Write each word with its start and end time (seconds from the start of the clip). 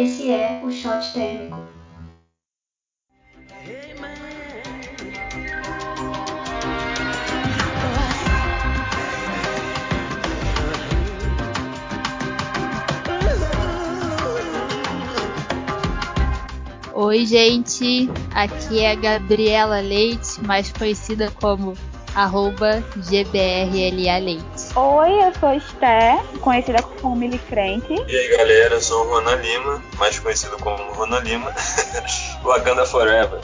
Esse 0.00 0.30
é 0.30 0.62
o 0.64 0.72
Shot 0.72 1.12
Térmico. 1.12 1.58
Oi, 16.94 17.26
gente. 17.26 18.08
Aqui 18.34 18.78
é 18.78 18.92
a 18.92 18.94
Gabriela 18.94 19.80
Leite, 19.80 20.42
mais 20.46 20.72
conhecida 20.72 21.30
como 21.32 21.74
arroba 22.14 22.82
GBRLA 22.96 24.18
Leite. 24.18 24.59
Oi, 24.82 25.26
eu 25.26 25.34
sou 25.38 25.52
Esté, 25.52 26.18
conhecida 26.40 26.82
como 26.82 27.14
Mili 27.14 27.38
Crente. 27.38 27.92
E 28.08 28.16
aí, 28.16 28.28
galera, 28.34 28.76
eu 28.76 28.80
sou 28.80 29.04
o 29.04 29.10
Rona 29.10 29.34
Lima, 29.34 29.82
mais 29.98 30.18
conhecido 30.18 30.56
como 30.56 30.82
Rona 30.94 31.18
Lima. 31.18 31.52
Wakanda 32.42 32.86
Forever. 32.86 33.40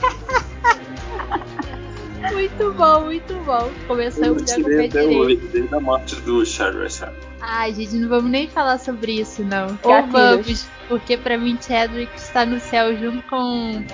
muito 2.32 2.72
bom, 2.72 3.00
muito 3.02 3.34
bom. 3.44 3.70
Começamos 3.86 4.48
já 4.48 4.54
com 4.54 4.62
o 4.62 4.64
pé 4.64 4.88
direito. 4.88 5.46
Desde 5.48 5.74
a 5.74 5.78
morte 5.78 6.16
do 6.22 6.46
Chadwick. 6.46 7.04
Ai, 7.42 7.74
gente, 7.74 7.94
não 7.96 8.08
vamos 8.08 8.30
nem 8.30 8.48
falar 8.48 8.78
sobre 8.78 9.20
isso, 9.20 9.44
não. 9.44 9.78
Ou 9.82 10.06
vamos, 10.06 10.66
porque 10.88 11.18
pra 11.18 11.36
mim 11.36 11.58
Chadwick 11.60 12.16
está 12.16 12.46
no 12.46 12.58
céu 12.60 12.96
junto 12.96 13.22
com 13.28 13.84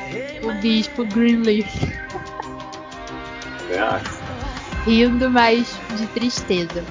o 0.45 0.53
bispo 0.61 1.05
Greenleaf. 1.07 1.67
Rindo 4.85 5.31
mais 5.31 5.69
de 5.97 6.07
tristeza. 6.09 6.85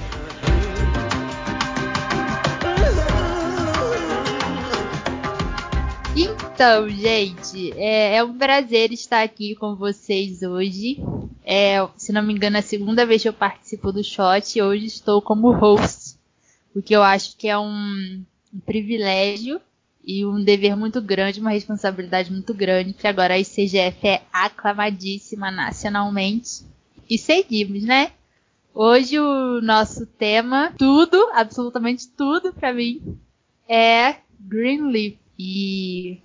Então, 6.16 6.88
gente, 6.88 7.72
é, 7.72 8.16
é, 8.16 8.24
um 8.24 8.38
prazer 8.38 8.92
estar 8.92 9.22
aqui 9.22 9.54
com 9.56 9.74
vocês 9.74 10.42
hoje. 10.42 11.02
É, 11.44 11.86
se 11.96 12.12
não 12.12 12.22
me 12.22 12.32
engano, 12.32 12.56
é 12.56 12.60
a 12.60 12.62
segunda 12.62 13.04
vez 13.04 13.20
que 13.20 13.28
eu 13.28 13.32
participo 13.32 13.92
do 13.92 14.02
Shot 14.02 14.58
e 14.58 14.62
hoje 14.62 14.86
estou 14.86 15.20
como 15.20 15.52
host, 15.52 16.16
o 16.74 16.80
que 16.80 16.94
eu 16.94 17.02
acho 17.02 17.36
que 17.36 17.48
é 17.48 17.58
um, 17.58 18.24
um 18.54 18.60
privilégio 18.64 19.60
e 20.04 20.24
um 20.24 20.42
dever 20.42 20.76
muito 20.76 21.02
grande, 21.02 21.40
uma 21.40 21.50
responsabilidade 21.50 22.32
muito 22.32 22.54
grande, 22.54 22.94
que 22.94 23.06
agora 23.06 23.34
a 23.34 23.38
ICGF 23.38 24.06
é 24.06 24.22
aclamadíssima 24.32 25.50
nacionalmente. 25.50 26.71
E 27.12 27.18
seguimos, 27.18 27.82
né? 27.82 28.12
Hoje 28.72 29.20
o 29.20 29.60
nosso 29.60 30.06
tema, 30.06 30.72
tudo, 30.78 31.28
absolutamente 31.34 32.08
tudo 32.08 32.54
para 32.54 32.72
mim, 32.72 33.18
é 33.68 34.16
Greenleaf. 34.40 35.18
E 35.38 36.22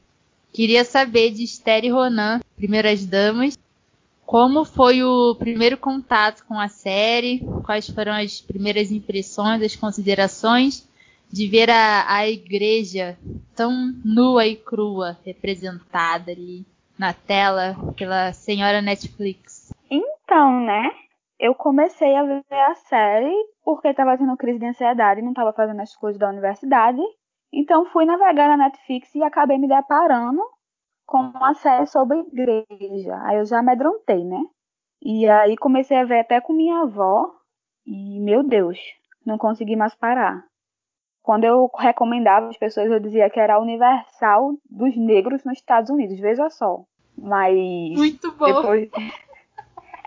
queria 0.54 0.86
saber 0.86 1.32
de 1.32 1.44
Esther 1.44 1.84
e 1.84 1.90
Ronan, 1.90 2.40
primeiras 2.56 3.06
damas, 3.06 3.60
como 4.26 4.64
foi 4.64 5.04
o 5.04 5.36
primeiro 5.36 5.76
contato 5.76 6.46
com 6.46 6.58
a 6.58 6.70
série, 6.70 7.46
quais 7.66 7.90
foram 7.90 8.14
as 8.14 8.40
primeiras 8.40 8.90
impressões, 8.90 9.62
as 9.62 9.76
considerações 9.76 10.88
de 11.30 11.50
ver 11.50 11.70
a, 11.70 12.16
a 12.16 12.30
igreja 12.30 13.18
tão 13.54 13.94
nua 14.06 14.48
e 14.48 14.56
crua 14.56 15.18
representada 15.26 16.32
ali 16.32 16.66
na 16.98 17.12
tela 17.12 17.76
pela 17.98 18.32
senhora 18.32 18.82
Netflix? 18.82 19.57
Então, 19.90 20.60
né? 20.62 20.92
Eu 21.40 21.54
comecei 21.54 22.16
a 22.16 22.24
ver 22.24 22.44
a 22.52 22.74
série 22.76 23.34
porque 23.64 23.90
estava 23.90 24.18
tendo 24.18 24.36
crise 24.38 24.60
de 24.60 24.66
ansiedade 24.66 25.20
e 25.20 25.24
não 25.24 25.32
estava 25.32 25.54
fazendo 25.54 25.82
as 25.82 25.96
coisas 25.96 26.20
da 26.20 26.30
universidade. 26.30 27.02
Então 27.54 27.86
fui 27.86 28.06
navegar 28.06 28.50
na 28.50 28.58
Netflix 28.58 29.14
e 29.14 29.24
acabei 29.24 29.58
me 29.58 29.68
deparando 29.68 30.42
com 31.06 31.20
uma 31.20 31.54
série 31.54 31.86
sobre 31.86 32.20
igreja. 32.20 33.18
Aí 33.24 33.38
eu 33.38 33.46
já 33.46 33.60
amedrontei, 33.60 34.24
né? 34.24 34.44
E 35.02 35.28
aí 35.28 35.56
comecei 35.56 35.98
a 35.98 36.06
ver 36.06 36.20
até 36.20 36.42
com 36.42 36.54
minha 36.54 36.82
avó. 36.82 37.34
E, 37.86 38.20
meu 38.20 38.44
Deus, 38.44 38.78
não 39.26 39.38
consegui 39.38 39.76
mais 39.76 39.96
parar. 39.96 40.44
Quando 41.24 41.46
eu 41.46 41.70
recomendava 41.78 42.48
as 42.48 42.58
pessoas, 42.58 42.92
eu 42.92 43.00
dizia 43.00 43.30
que 43.30 43.40
era 43.40 43.56
a 43.56 43.60
universal 43.60 44.54
dos 44.70 44.98
negros 44.98 45.44
nos 45.46 45.58
Estados 45.58 45.90
Unidos, 45.90 46.20
veja 46.20 46.50
só. 46.50 46.84
Mas. 47.18 47.54
Muito 47.98 48.32
bom. 48.34 48.46
Depois... 48.46 48.90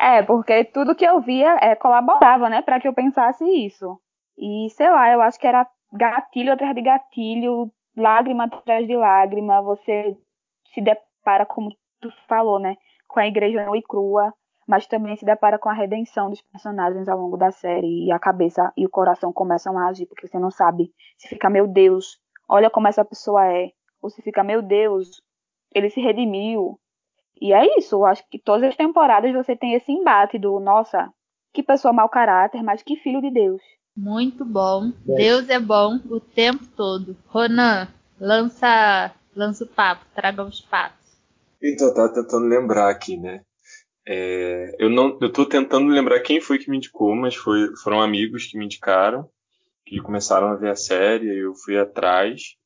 É, 0.01 0.23
porque 0.23 0.65
tudo 0.65 0.95
que 0.95 1.05
eu 1.05 1.21
via 1.21 1.59
é, 1.61 1.77
colaborava, 1.77 2.49
né, 2.49 2.63
para 2.63 2.81
que 2.81 2.89
eu 2.89 2.95
pensasse 2.95 3.45
isso. 3.45 4.01
E 4.39 4.71
sei 4.71 4.89
lá, 4.91 5.13
eu 5.13 5.21
acho 5.21 5.39
que 5.39 5.47
era 5.47 5.69
gatilho 5.93 6.55
atrás 6.55 6.75
de 6.75 6.81
gatilho, 6.81 7.71
lágrima 7.95 8.45
atrás 8.45 8.87
de 8.87 8.97
lágrima, 8.97 9.61
você 9.61 10.17
se 10.73 10.81
depara, 10.81 11.45
como 11.45 11.71
tu 12.01 12.11
falou, 12.27 12.59
né, 12.59 12.77
com 13.07 13.21
a 13.21 13.27
igreja 13.27 13.67
nua 13.67 13.77
e 13.77 13.83
crua, 13.83 14.33
mas 14.67 14.87
também 14.87 15.17
se 15.17 15.25
depara 15.27 15.59
com 15.59 15.69
a 15.69 15.75
redenção 15.75 16.31
dos 16.31 16.41
personagens 16.41 17.07
ao 17.07 17.19
longo 17.19 17.37
da 17.37 17.51
série 17.51 18.07
e 18.07 18.11
a 18.11 18.19
cabeça 18.19 18.73
e 18.79 18.87
o 18.87 18.91
coração 18.91 19.31
começam 19.35 19.77
a 19.79 19.89
agir, 19.89 20.07
porque 20.07 20.27
você 20.27 20.39
não 20.39 20.51
sabe 20.51 20.91
se 21.19 21.29
fica, 21.29 21.51
meu 21.51 21.67
Deus, 21.67 22.19
olha 22.49 22.71
como 22.71 22.89
essa 22.89 23.05
pessoa 23.05 23.47
é, 23.47 23.71
ou 24.01 24.09
se 24.09 24.23
fica, 24.23 24.43
meu 24.43 24.63
Deus, 24.63 25.21
ele 25.75 25.91
se 25.91 26.01
redimiu. 26.01 26.81
E 27.41 27.53
é 27.53 27.79
isso, 27.79 27.97
eu 27.97 28.05
acho 28.05 28.23
que 28.29 28.39
todas 28.39 28.69
as 28.69 28.77
temporadas 28.77 29.33
você 29.33 29.57
tem 29.57 29.75
esse 29.75 29.91
embate 29.91 30.39
do, 30.39 30.61
nossa, 30.61 31.11
que 31.55 31.63
pessoa 31.63 31.93
mau 31.93 32.09
caráter, 32.09 32.63
mas 32.63 32.83
que 32.83 32.97
filho 32.97 33.21
de 33.21 33.31
Deus. 33.31 33.63
Muito 33.97 34.45
bom. 34.45 34.93
É. 35.09 35.15
Deus 35.15 35.49
é 35.49 35.59
bom 35.59 35.99
o 36.09 36.21
tempo 36.21 36.67
todo. 36.77 37.17
Ronan, 37.27 37.89
lança, 38.21 39.13
lança 39.35 39.65
o 39.65 39.67
papo, 39.67 40.05
traga 40.15 40.45
os 40.45 40.61
papos. 40.61 40.99
Então, 41.63 41.89
eu 41.89 41.95
tava 41.95 42.13
tentando 42.13 42.47
lembrar 42.47 42.91
aqui, 42.91 43.17
né? 43.17 43.43
É, 44.07 44.75
eu 44.79 44.89
não, 44.89 45.19
eu 45.21 45.31
tô 45.31 45.45
tentando 45.45 45.89
lembrar 45.89 46.21
quem 46.21 46.41
foi 46.41 46.59
que 46.59 46.71
me 46.71 46.77
indicou, 46.77 47.15
mas 47.15 47.37
foi, 47.37 47.75
foram 47.77 48.01
amigos 48.01 48.47
que 48.47 48.59
me 48.59 48.65
indicaram, 48.65 49.29
que 49.85 50.01
começaram 50.01 50.49
a 50.49 50.57
ver 50.57 50.71
a 50.71 50.77
série, 50.77 51.29
eu 51.39 51.55
fui 51.55 51.79
atrás, 51.79 52.57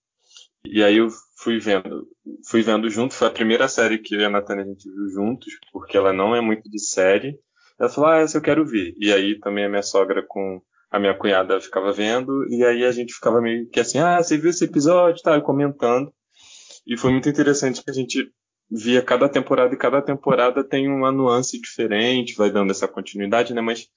e 0.64 0.82
aí 0.82 0.96
eu 0.96 1.08
fui 1.44 1.58
vendo, 1.58 2.08
fui 2.48 2.62
vendo 2.62 2.88
junto, 2.88 3.12
foi 3.12 3.28
a 3.28 3.30
primeira 3.30 3.68
série 3.68 3.98
que 3.98 4.14
eu 4.14 4.20
e 4.20 4.24
a 4.24 4.30
Natânia 4.30 4.64
a 4.64 4.66
gente 4.66 4.90
viu 4.90 5.10
juntos, 5.10 5.58
porque 5.70 5.94
ela 5.94 6.10
não 6.10 6.34
é 6.34 6.40
muito 6.40 6.70
de 6.70 6.80
série. 6.80 7.38
Ela 7.78 7.90
falou, 7.90 8.10
ah, 8.10 8.18
essa 8.18 8.38
eu 8.38 8.42
quero 8.42 8.64
ver. 8.64 8.94
E 8.98 9.12
aí 9.12 9.38
também 9.38 9.66
a 9.66 9.68
minha 9.68 9.82
sogra 9.82 10.24
com 10.26 10.62
a 10.90 10.98
minha 10.98 11.14
cunhada 11.14 11.60
ficava 11.60 11.92
vendo, 11.92 12.46
e 12.48 12.64
aí 12.64 12.84
a 12.84 12.92
gente 12.92 13.12
ficava 13.12 13.42
meio 13.42 13.68
que 13.68 13.80
assim, 13.80 13.98
ah, 13.98 14.22
você 14.22 14.38
viu 14.38 14.50
esse 14.50 14.64
episódio, 14.64 15.22
tá, 15.22 15.38
comentando. 15.40 16.10
E 16.86 16.96
foi 16.96 17.10
muito 17.10 17.28
interessante 17.28 17.82
que 17.82 17.90
a 17.90 17.94
gente 17.94 18.32
via 18.70 19.02
cada 19.02 19.28
temporada 19.28 19.74
e 19.74 19.78
cada 19.78 20.00
temporada 20.00 20.64
tem 20.64 20.88
uma 20.88 21.12
nuance 21.12 21.60
diferente, 21.60 22.36
vai 22.36 22.50
dando 22.50 22.70
essa 22.70 22.88
continuidade, 22.88 23.52
né? 23.52 23.60
Mas 23.60 23.88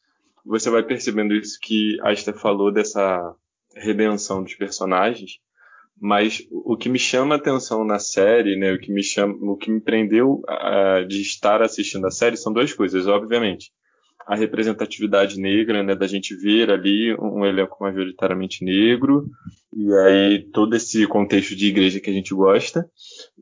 você 0.44 0.70
vai 0.70 0.84
percebendo 0.84 1.34
isso 1.34 1.58
que 1.62 1.98
a 2.02 2.12
Esther 2.12 2.36
falou 2.36 2.72
dessa 2.74 3.34
redenção 3.76 4.44
dos 4.44 4.56
personagens. 4.56 5.40
Mas 6.00 6.46
o 6.52 6.78
que 6.78 6.90
me 6.90 7.00
chama 7.00 7.36
a 7.36 7.38
atenção 7.38 7.84
na 7.84 7.98
série, 7.98 8.56
né, 8.56 8.72
o 8.72 8.80
que 8.80 8.92
me 8.92 9.04
chama, 9.04 9.36
o 9.42 9.58
que 9.58 9.72
me 9.72 9.82
prendeu 9.82 10.44
uh, 10.48 11.08
de 11.08 11.22
estar 11.22 11.62
assistindo 11.62 12.06
a 12.06 12.12
série 12.12 12.38
são 12.38 12.54
duas 12.54 12.72
coisas, 12.72 13.08
obviamente. 13.08 13.72
A 14.28 14.36
representatividade 14.36 15.40
negra, 15.40 15.82
né, 15.82 15.96
da 15.96 16.06
gente 16.06 16.36
ver 16.36 16.70
ali 16.70 17.16
um 17.20 17.46
elenco 17.46 17.78
majoritariamente 17.82 18.64
negro, 18.64 19.26
e 19.76 19.92
aí 19.94 20.48
todo 20.52 20.76
esse 20.76 21.08
contexto 21.08 21.56
de 21.56 21.68
igreja 21.68 22.00
que 22.00 22.10
a 22.10 22.14
gente 22.14 22.34
gosta, 22.34 22.88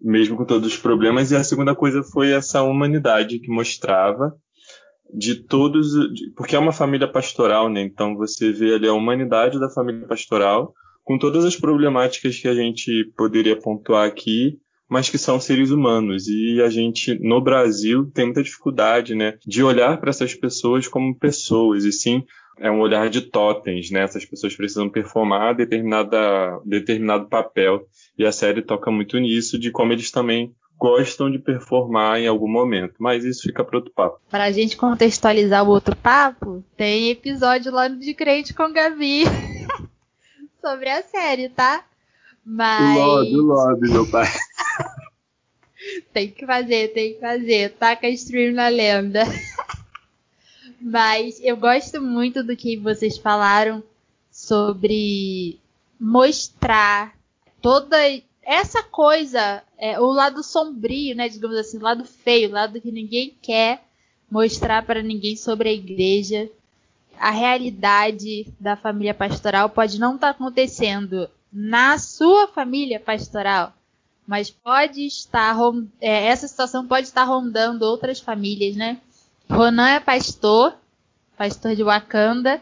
mesmo 0.01 0.38
com 0.38 0.45
todos 0.45 0.67
os 0.67 0.77
problemas. 0.77 1.31
E 1.31 1.35
a 1.35 1.44
segunda 1.44 1.75
coisa 1.75 2.03
foi 2.03 2.31
essa 2.31 2.61
humanidade 2.61 3.39
que 3.39 3.49
mostrava 3.49 4.33
de 5.13 5.35
todos, 5.35 5.88
porque 6.35 6.55
é 6.55 6.59
uma 6.59 6.71
família 6.71 7.07
pastoral, 7.07 7.69
né? 7.69 7.81
Então 7.81 8.15
você 8.15 8.51
vê 8.51 8.75
ali 8.75 8.88
a 8.88 8.94
humanidade 8.94 9.59
da 9.59 9.69
família 9.69 10.07
pastoral 10.07 10.74
com 11.06 11.18
todas 11.18 11.46
as 11.46 11.56
problemáticas 11.56 12.38
que 12.38 12.48
a 12.48 12.54
gente 12.54 13.13
poderia 13.16 13.56
pontuar 13.56 14.07
aqui, 14.07 14.57
mas 14.90 15.10
que 15.10 15.18
são 15.18 15.40
seres 15.40 15.69
humanos. 15.72 16.28
E 16.28 16.62
a 16.62 16.69
gente, 16.69 17.18
no 17.19 17.40
Brasil, 17.40 18.12
tem 18.13 18.25
muita 18.25 18.44
dificuldade, 18.44 19.16
né, 19.16 19.38
de 19.46 19.63
olhar 19.63 19.98
para 20.00 20.10
essas 20.10 20.34
pessoas 20.34 20.88
como 20.88 21.18
pessoas, 21.18 21.86
e 21.86 21.92
sim 21.94 22.24
é 22.57 22.72
um 22.72 22.80
olhar 22.80 23.10
de 23.10 23.22
totens, 23.22 23.92
né? 23.92 24.02
Essas 24.02 24.25
pessoas 24.25 24.56
precisam 24.56 24.90
performar 24.90 25.56
determinada, 25.56 26.60
determinado 26.66 27.28
papel. 27.28 27.81
E 28.18 28.25
a 28.25 28.31
série 28.31 28.62
toca 28.62 28.90
muito 28.90 29.18
nisso, 29.19 29.60
de 29.60 29.72
como 29.72 29.92
eles 29.92 30.10
também 30.10 30.54
gostam 30.78 31.30
de 31.30 31.40
performar 31.40 32.19
em 32.19 32.28
algum 32.28 32.50
momento. 32.50 32.96
Mas 32.98 33.25
isso 33.25 33.44
fica 33.44 33.63
para 33.63 33.78
outro 33.78 33.92
papo. 33.94 34.19
Para 34.30 34.46
a 34.46 34.52
gente 34.52 34.78
contextualizar 34.78 35.66
o 35.66 35.69
outro 35.69 35.96
papo, 35.96 36.63
tem 36.78 37.10
episódio 37.10 37.72
lá 37.72 37.88
De 37.88 38.13
Crente 38.13 38.54
com 38.54 38.72
Gabi. 38.72 39.24
sobre 40.65 40.89
a 40.89 41.03
série, 41.03 41.47
tá? 41.47 41.85
Mas. 42.44 42.97
Lobby, 42.97 43.35
lobby, 43.35 43.91
meu 43.91 44.09
pai. 44.09 44.25
tem 46.12 46.31
que 46.31 46.44
fazer, 46.44 46.91
tem 46.91 47.13
que 47.13 47.19
fazer. 47.19 47.73
Taca 47.73 48.09
stream 48.09 48.53
na 48.56 48.67
lenda. 48.67 49.23
Mas 50.81 51.39
eu 51.44 51.56
gosto 51.56 52.01
muito 52.01 52.44
do 52.44 52.57
que 52.57 52.77
vocês 52.77 53.15
falaram 53.17 53.83
sobre 54.31 55.59
mostrar 56.00 57.15
toda 57.61 57.97
essa 58.44 58.81
coisa, 58.83 59.63
é, 59.77 60.00
o 60.00 60.07
lado 60.07 60.44
sombrio, 60.44 61.15
né, 61.15 61.29
digamos 61.29 61.57
assim, 61.57 61.77
o 61.77 61.81
lado 61.81 62.06
feio, 62.06 62.50
o 62.50 62.53
lado 62.53 62.81
que 62.81 62.91
ninguém 62.91 63.35
quer 63.41 63.83
mostrar 64.29 64.85
para 64.85 65.01
ninguém 65.01 65.35
sobre 65.35 65.69
a 65.69 65.73
igreja, 65.73 66.50
a 67.19 67.31
realidade 67.31 68.47
da 68.59 68.75
família 68.75 69.13
pastoral 69.13 69.69
pode 69.69 70.00
não 70.00 70.15
estar 70.15 70.27
tá 70.27 70.31
acontecendo 70.31 71.29
na 71.51 71.97
sua 71.97 72.47
família 72.47 73.00
pastoral, 73.00 73.73
mas 74.27 74.50
pode 74.50 75.06
estar 75.06 75.56
é, 76.01 76.27
essa 76.27 76.47
situação 76.47 76.88
pode 76.88 77.07
estar 77.07 77.23
rondando 77.23 77.85
outras 77.85 78.19
famílias, 78.19 78.75
né? 78.75 79.00
Ronan 79.50 79.89
é 79.89 80.00
pastor, 80.00 80.75
pastor 81.38 81.75
de 81.75 81.83
Wakanda. 81.83 82.62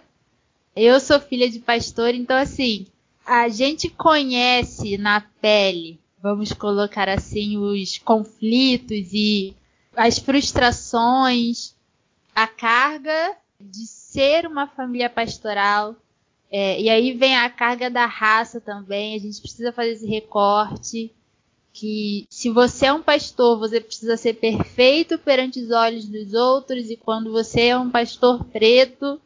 Eu 0.76 1.00
sou 1.00 1.20
filha 1.20 1.50
de 1.50 1.60
pastor, 1.60 2.14
então 2.14 2.36
assim, 2.36 2.86
a 3.26 3.48
gente 3.48 3.90
conhece 3.90 4.98
na 4.98 5.22
pele, 5.42 6.00
vamos 6.22 6.52
colocar 6.52 7.08
assim, 7.08 7.58
os 7.58 7.98
conflitos 8.00 9.14
e 9.14 9.56
as 9.96 10.18
frustrações, 10.20 11.76
a 12.36 12.48
carga 12.48 13.38
de 13.60 13.86
ser 14.14 14.46
uma 14.46 14.68
família 14.68 15.10
pastoral. 15.10 15.96
É, 16.52 16.80
e 16.80 16.88
aí 16.88 17.14
vem 17.14 17.36
a 17.36 17.50
carga 17.50 17.90
da 17.90 18.06
raça 18.06 18.62
também. 18.62 19.16
A 19.16 19.20
gente 19.20 19.42
precisa 19.42 19.74
fazer 19.74 19.94
esse 19.94 20.06
recorte. 20.06 21.12
Que 21.76 22.28
se 22.30 22.52
você 22.52 22.86
é 22.86 22.94
um 22.94 23.02
pastor, 23.02 23.58
você 23.58 23.82
precisa 23.82 24.16
ser 24.16 24.36
perfeito 24.36 25.18
perante 25.18 25.60
os 25.60 25.72
olhos 25.72 26.06
dos 26.06 26.36
outros. 26.36 26.92
E 26.92 26.96
quando 26.96 27.32
você 27.32 27.70
é 27.70 27.78
um 27.78 27.90
pastor 27.90 28.46
preto, 28.46 29.20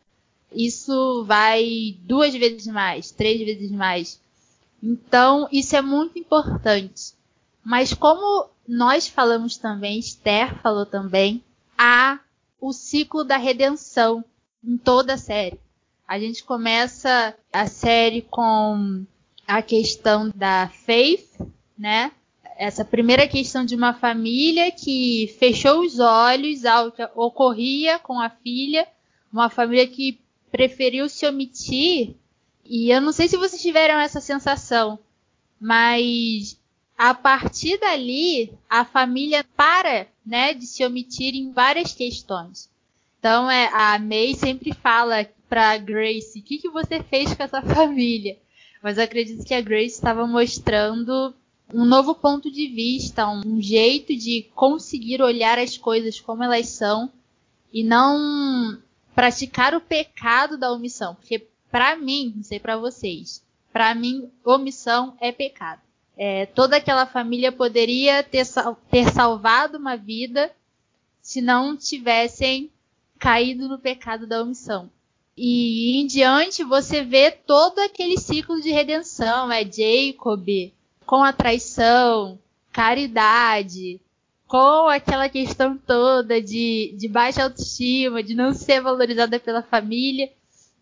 isso 0.54 1.25
vai 1.25 1.98
duas 2.04 2.33
vezes 2.33 2.68
mais, 2.68 3.12
três 3.12 3.40
vezes 3.42 3.69
mais. 3.69 4.22
Então, 4.81 5.50
isso 5.51 5.75
é 5.75 5.81
muito 5.81 6.18
importante. 6.18 7.13
Mas 7.62 7.94
como 7.94 8.50
nós 8.66 9.06
falamos 9.06 9.57
também, 9.57 10.00
Esther 10.00 10.62
falou 10.62 10.86
também, 10.86 11.44
há 11.78 12.19
o 12.62 12.72
ciclo 12.72 13.25
da 13.25 13.36
redenção 13.36 14.24
em 14.68 14.78
toda 14.78 15.14
a 15.14 15.18
série. 15.18 15.60
A 16.06 16.19
gente 16.19 16.44
começa 16.44 17.34
a 17.52 17.68
série 17.68 18.22
com 18.22 19.06
a 19.48 19.62
questão 19.62 20.30
da 20.36 20.69
Faith, 20.86 21.30
né? 21.78 22.12
Essa 22.58 22.84
primeira 22.84 23.28
questão 23.28 23.64
de 23.64 23.75
uma 23.75 23.94
família 23.94 24.72
que 24.72 25.34
fechou 25.40 25.81
os 25.81 26.00
olhos 26.00 26.66
ao 26.66 26.92
que 26.92 27.08
ocorria 27.16 27.98
com 28.00 28.19
a 28.19 28.30
filha, 28.30 28.88
uma 29.31 29.50
família 29.50 29.88
que 29.88 30.19
preferiu 30.52 31.08
se 31.08 31.25
omitir. 31.25 32.16
E 32.66 32.90
eu 32.90 33.00
não 33.00 33.14
sei 33.14 33.28
se 33.28 33.38
vocês 33.38 33.62
tiveram 33.62 34.00
essa 34.00 34.19
sensação, 34.19 35.00
mas 35.60 36.60
a 36.98 37.14
partir 37.14 37.78
dali 37.80 38.52
a 38.69 38.84
família 38.84 39.46
para, 39.56 40.08
né, 40.25 40.54
de 40.54 40.66
se 40.66 40.84
omitir 40.84 41.36
em 41.36 41.52
várias 41.52 41.94
questões. 41.94 42.69
Então 43.27 43.51
é, 43.51 43.69
a 43.74 44.00
May 44.00 44.35
sempre 44.35 44.74
fala 44.74 45.27
para 45.50 45.77
Grace, 45.77 46.39
o 46.39 46.41
que, 46.41 46.59
que 46.59 46.69
você 46.69 47.03
fez 47.03 47.33
com 47.33 47.44
essa 47.44 47.59
família? 47.75 48.38
Mas 48.81 48.97
eu 48.97 49.03
acredito 49.03 49.44
que 49.44 49.53
a 49.53 49.59
Grace 49.59 49.95
estava 49.95 50.25
mostrando 50.25 51.35
um 51.74 51.83
novo 51.83 52.15
ponto 52.15 52.50
de 52.50 52.69
vista, 52.69 53.27
um 53.27 53.62
jeito 53.62 54.15
de 54.15 54.50
conseguir 54.56 55.21
olhar 55.21 55.59
as 55.59 55.77
coisas 55.77 56.21
como 56.21 56.41
elas 56.41 56.69
são 56.69 57.12
e 57.74 57.83
não 57.83 58.81
praticar 59.13 59.75
o 59.75 59.81
pecado 59.81 60.57
da 60.57 60.71
omissão, 60.71 61.13
porque 61.13 61.50
para 61.69 61.97
mim, 61.97 62.31
não 62.33 62.44
sei 62.44 62.62
para 62.62 62.77
vocês, 62.77 63.44
para 63.73 63.94
mim 63.94 64.31
omissão 64.45 65.18
é 65.19 65.33
pecado. 65.33 65.81
É, 66.15 66.45
toda 66.45 66.77
aquela 66.77 67.06
família 67.06 67.51
poderia 67.51 68.23
ter, 68.23 68.45
ter 68.89 69.12
salvado 69.12 69.77
uma 69.77 69.97
vida 69.97 70.50
se 71.21 71.41
não 71.41 71.75
tivessem 71.75 72.71
caído 73.19 73.68
no 73.68 73.80
pecado 73.80 74.25
da 74.28 74.42
omissão. 74.42 74.90
E 75.36 76.02
em 76.02 76.08
diante 76.08 76.64
você 76.64 77.04
vê 77.04 77.30
todo 77.30 77.80
aquele 77.80 78.18
ciclo 78.18 78.60
de 78.60 78.72
redenção, 78.72 79.52
é 79.52 79.64
Jacob 79.64 80.72
com 81.06 81.24
a 81.24 81.31
traição, 81.31 82.38
caridade, 82.72 84.02
com 84.48 84.88
aquela 84.88 85.30
questão 85.30 85.78
toda 85.78 86.42
de, 86.42 86.94
de 86.98 87.08
baixa 87.08 87.44
autoestima, 87.44 88.24
de 88.24 88.36
não 88.36 88.54
ser 88.54 88.81
valorizada 88.81 89.40
pela 89.40 89.62
família. 89.62 90.31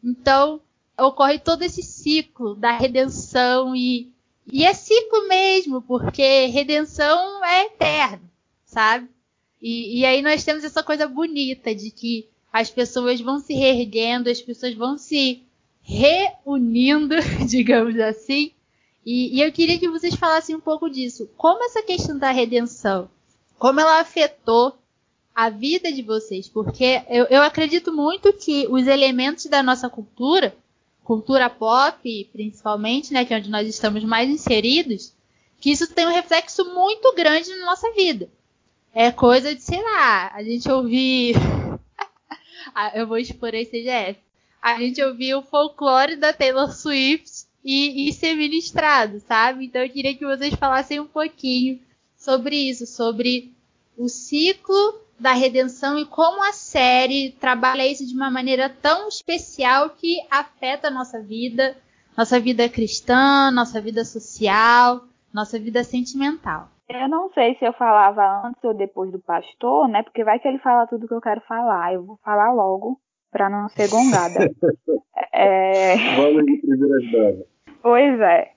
Então, 0.03 0.61
ocorre 0.97 1.39
todo 1.39 1.63
esse 1.63 1.83
ciclo 1.83 2.55
da 2.55 2.71
redenção 2.71 3.75
e, 3.75 4.11
e 4.47 4.63
é 4.63 4.73
ciclo 4.73 5.27
mesmo, 5.27 5.81
porque 5.81 6.45
redenção 6.47 7.43
é 7.43 7.65
eterno, 7.65 8.29
sabe? 8.65 9.09
E, 9.61 9.99
e 9.99 10.05
aí 10.05 10.21
nós 10.21 10.43
temos 10.43 10.63
essa 10.63 10.83
coisa 10.83 11.07
bonita 11.07 11.73
de 11.73 11.91
que 11.91 12.27
as 12.51 12.69
pessoas 12.69 13.19
vão 13.19 13.39
se 13.39 13.53
reerguendo, 13.53 14.29
as 14.29 14.41
pessoas 14.41 14.73
vão 14.73 14.97
se 14.97 15.43
reunindo, 15.81 17.15
digamos 17.47 17.99
assim. 17.99 18.51
E, 19.05 19.37
e 19.37 19.41
eu 19.41 19.51
queria 19.51 19.77
que 19.77 19.89
vocês 19.89 20.15
falassem 20.15 20.55
um 20.55 20.61
pouco 20.61 20.89
disso. 20.89 21.29
Como 21.37 21.63
essa 21.65 21.83
questão 21.83 22.17
da 22.17 22.31
redenção 22.31 23.09
como 23.57 23.79
ela 23.79 23.99
afetou 23.99 24.77
a 25.33 25.49
vida 25.49 25.91
de 25.91 26.01
vocês, 26.01 26.47
porque 26.47 27.01
eu, 27.09 27.25
eu 27.25 27.41
acredito 27.41 27.91
muito 27.91 28.31
que 28.31 28.67
os 28.69 28.87
elementos 28.87 29.45
da 29.45 29.61
nossa 29.61 29.89
cultura, 29.89 30.55
cultura 31.03 31.49
pop 31.49 32.29
principalmente, 32.31 33.13
né, 33.13 33.25
que 33.25 33.33
é 33.33 33.37
onde 33.37 33.49
nós 33.49 33.67
estamos 33.67 34.03
mais 34.03 34.29
inseridos, 34.29 35.13
que 35.59 35.71
isso 35.71 35.93
tem 35.93 36.05
um 36.05 36.11
reflexo 36.11 36.63
muito 36.73 37.13
grande 37.15 37.49
na 37.55 37.65
nossa 37.65 37.91
vida. 37.93 38.29
É 38.97 39.11
coisa 39.11 39.53
de, 39.53 39.61
sei 39.61 39.83
lá, 39.83 40.31
a 40.33 40.41
gente 40.41 40.71
ouvir. 40.71 41.35
Ah, 42.73 42.91
eu 42.95 43.07
vou 43.07 43.17
expor 43.17 43.49
a 43.49 43.63
CGF. 43.63 44.19
A 44.61 44.77
gente 44.79 45.01
ouvir 45.01 45.35
o 45.35 45.43
folclore 45.43 46.17
da 46.17 46.33
Taylor 46.33 46.69
Swift 46.73 47.45
e, 47.63 48.09
e 48.09 48.13
ser 48.13 48.35
ministrado, 48.35 49.21
sabe? 49.21 49.65
Então 49.65 49.81
eu 49.81 49.89
queria 49.89 50.15
que 50.15 50.25
vocês 50.25 50.53
falassem 50.55 50.99
um 50.99 51.05
pouquinho 51.05 51.79
sobre 52.17 52.55
isso, 52.55 52.85
sobre 52.85 53.53
o 53.95 54.09
ciclo 54.09 54.99
da 55.17 55.31
redenção 55.31 55.97
e 55.97 56.05
como 56.05 56.43
a 56.43 56.51
série 56.51 57.31
trabalha 57.39 57.87
isso 57.87 58.05
de 58.05 58.13
uma 58.13 58.31
maneira 58.31 58.67
tão 58.67 59.07
especial 59.07 59.91
que 59.91 60.19
afeta 60.29 60.87
a 60.87 60.91
nossa 60.91 61.21
vida, 61.21 61.77
nossa 62.17 62.39
vida 62.39 62.67
cristã, 62.67 63.51
nossa 63.51 63.79
vida 63.79 64.03
social, 64.03 65.05
nossa 65.31 65.57
vida 65.57 65.83
sentimental. 65.83 66.74
Eu 66.87 67.09
não 67.09 67.31
sei 67.33 67.55
se 67.55 67.65
eu 67.65 67.73
falava 67.73 68.47
antes 68.47 68.63
ou 68.63 68.73
depois 68.73 69.11
do 69.11 69.19
pastor, 69.19 69.87
né? 69.87 70.03
Porque 70.03 70.23
vai 70.23 70.39
que 70.39 70.47
ele 70.47 70.59
fala 70.59 70.87
tudo 70.87 71.07
que 71.07 71.13
eu 71.13 71.21
quero 71.21 71.41
falar. 71.41 71.93
Eu 71.93 72.05
vou 72.05 72.17
falar 72.23 72.53
logo 72.53 72.99
para 73.31 73.49
não 73.49 73.67
ser 73.69 73.89
gongada. 73.89 74.51
é... 75.33 75.95
Vamos 76.15 76.45
de 76.45 77.45
Pois 77.81 78.19
é. 78.19 78.51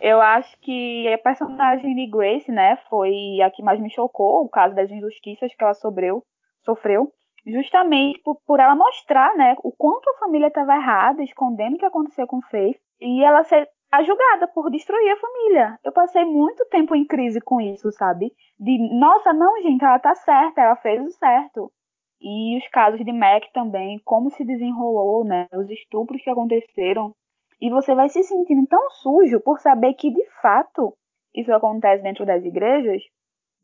Eu 0.00 0.20
acho 0.20 0.56
que 0.60 1.12
a 1.12 1.18
personagem 1.18 1.94
de 1.94 2.06
Grace, 2.06 2.50
né, 2.50 2.76
foi 2.88 3.40
a 3.42 3.50
que 3.50 3.62
mais 3.62 3.80
me 3.80 3.90
chocou, 3.90 4.44
o 4.44 4.48
caso 4.48 4.74
das 4.74 4.90
injustiças 4.90 5.52
que 5.52 5.64
ela 5.64 5.74
sobreu, 5.74 6.22
sofreu, 6.64 7.12
justamente 7.44 8.20
por, 8.20 8.36
por 8.46 8.60
ela 8.60 8.76
mostrar, 8.76 9.34
né, 9.36 9.56
o 9.64 9.72
quanto 9.72 10.08
a 10.08 10.18
família 10.18 10.46
estava 10.46 10.76
errada, 10.76 11.22
escondendo 11.22 11.74
o 11.74 11.78
que 11.78 11.84
aconteceu 11.84 12.26
com 12.28 12.40
Faith, 12.42 12.78
e 13.00 13.24
ela 13.24 13.42
ser 13.42 13.68
julgada 14.04 14.46
por 14.48 14.70
destruir 14.70 15.10
a 15.10 15.16
família. 15.16 15.78
Eu 15.82 15.92
passei 15.92 16.24
muito 16.24 16.64
tempo 16.66 16.94
em 16.94 17.06
crise 17.06 17.40
com 17.40 17.60
isso, 17.60 17.90
sabe? 17.92 18.32
De, 18.58 18.78
nossa, 18.98 19.32
não, 19.32 19.60
gente, 19.62 19.84
ela 19.84 19.98
tá 19.98 20.14
certa, 20.14 20.60
ela 20.60 20.76
fez 20.76 21.02
o 21.04 21.10
certo. 21.10 21.72
E 22.20 22.58
os 22.58 22.68
casos 22.68 23.04
de 23.04 23.12
Mac 23.12 23.44
também, 23.52 24.00
como 24.04 24.30
se 24.30 24.44
desenrolou, 24.44 25.24
né, 25.24 25.46
os 25.54 25.70
estupros 25.70 26.20
que 26.22 26.30
aconteceram, 26.30 27.14
e 27.60 27.70
você 27.70 27.94
vai 27.94 28.08
se 28.08 28.22
sentindo 28.24 28.66
tão 28.66 28.90
sujo 28.90 29.40
por 29.40 29.58
saber 29.60 29.94
que, 29.94 30.10
de 30.10 30.24
fato, 30.42 30.94
isso 31.34 31.52
acontece 31.52 32.02
dentro 32.02 32.26
das 32.26 32.44
igrejas, 32.44 33.02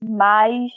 mas 0.02 0.70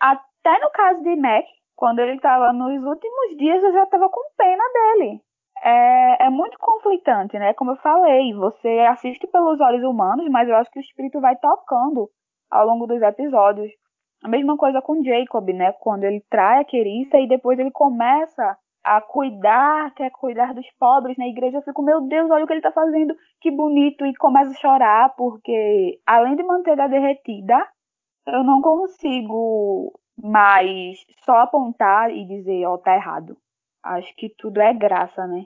até 0.00 0.58
no 0.60 0.70
caso 0.70 1.02
de 1.02 1.16
Mac, 1.16 1.44
quando 1.74 1.98
ele 1.98 2.14
estava 2.16 2.52
nos 2.52 2.82
últimos 2.84 3.36
dias, 3.36 3.62
eu 3.62 3.72
já 3.72 3.84
estava 3.84 4.08
com 4.08 4.20
pena 4.36 4.64
dele. 4.72 5.20
É, 5.62 6.26
é, 6.26 6.30
muito 6.30 6.58
conflitante, 6.58 7.38
né? 7.38 7.54
Como 7.54 7.72
eu 7.72 7.76
falei, 7.76 8.32
você 8.34 8.68
assiste 8.88 9.26
pelos 9.26 9.60
olhos 9.60 9.82
humanos, 9.82 10.28
mas 10.30 10.48
eu 10.48 10.56
acho 10.56 10.70
que 10.70 10.78
o 10.78 10.82
espírito 10.82 11.20
vai 11.20 11.36
tocando 11.36 12.08
ao 12.50 12.66
longo 12.66 12.86
dos 12.86 13.02
episódios. 13.02 13.70
A 14.22 14.28
mesma 14.28 14.56
coisa 14.56 14.80
com 14.80 15.02
Jacob, 15.02 15.48
né? 15.50 15.72
Quando 15.80 16.04
ele 16.04 16.24
trai 16.30 16.60
a 16.60 16.64
Querissa 16.64 17.18
e 17.18 17.28
depois 17.28 17.58
ele 17.58 17.70
começa 17.70 18.56
a 18.84 19.00
cuidar, 19.00 19.92
quer 19.94 20.10
cuidar 20.10 20.54
dos 20.54 20.66
pobres 20.78 21.16
na 21.18 21.26
igreja, 21.26 21.58
eu 21.58 21.62
fico, 21.62 21.82
meu 21.82 22.02
Deus, 22.02 22.30
olha 22.30 22.44
o 22.44 22.46
que 22.46 22.52
ele 22.52 22.60
está 22.60 22.70
fazendo, 22.70 23.16
que 23.40 23.50
bonito, 23.50 24.06
e 24.06 24.14
começo 24.14 24.52
a 24.52 24.60
chorar, 24.60 25.14
porque 25.16 25.98
além 26.06 26.36
de 26.36 26.44
manteiga 26.44 26.88
derretida, 26.88 27.66
eu 28.28 28.44
não 28.44 28.62
consigo 28.62 29.92
mais 30.16 31.04
só 31.24 31.38
apontar 31.38 32.10
e 32.10 32.24
dizer, 32.26 32.64
ó, 32.66 32.74
oh, 32.74 32.78
tá 32.78 32.94
errado. 32.94 33.36
Acho 33.86 34.14
que 34.16 34.28
tudo 34.36 34.60
é 34.60 34.72
graça, 34.74 35.26
né? 35.26 35.44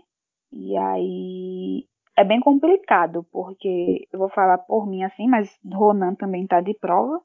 E 0.52 0.76
aí 0.76 1.86
é 2.16 2.24
bem 2.24 2.40
complicado, 2.40 3.24
porque 3.30 4.06
eu 4.12 4.18
vou 4.18 4.28
falar 4.28 4.58
por 4.58 4.86
mim 4.86 5.02
assim, 5.04 5.28
mas 5.28 5.58
Ronan 5.72 6.14
também 6.14 6.44
está 6.44 6.60
de 6.60 6.74
prova. 6.74 7.20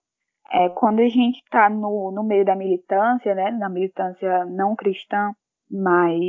É, 0.51 0.69
quando 0.69 0.99
a 0.99 1.07
gente 1.07 1.37
está 1.37 1.69
no, 1.69 2.11
no 2.11 2.23
meio 2.23 2.45
da 2.45 2.55
militância, 2.55 3.33
né, 3.33 3.49
na 3.51 3.67
militância 3.67 4.45
não 4.45 4.75
cristã, 4.75 5.31
mas 5.69 6.19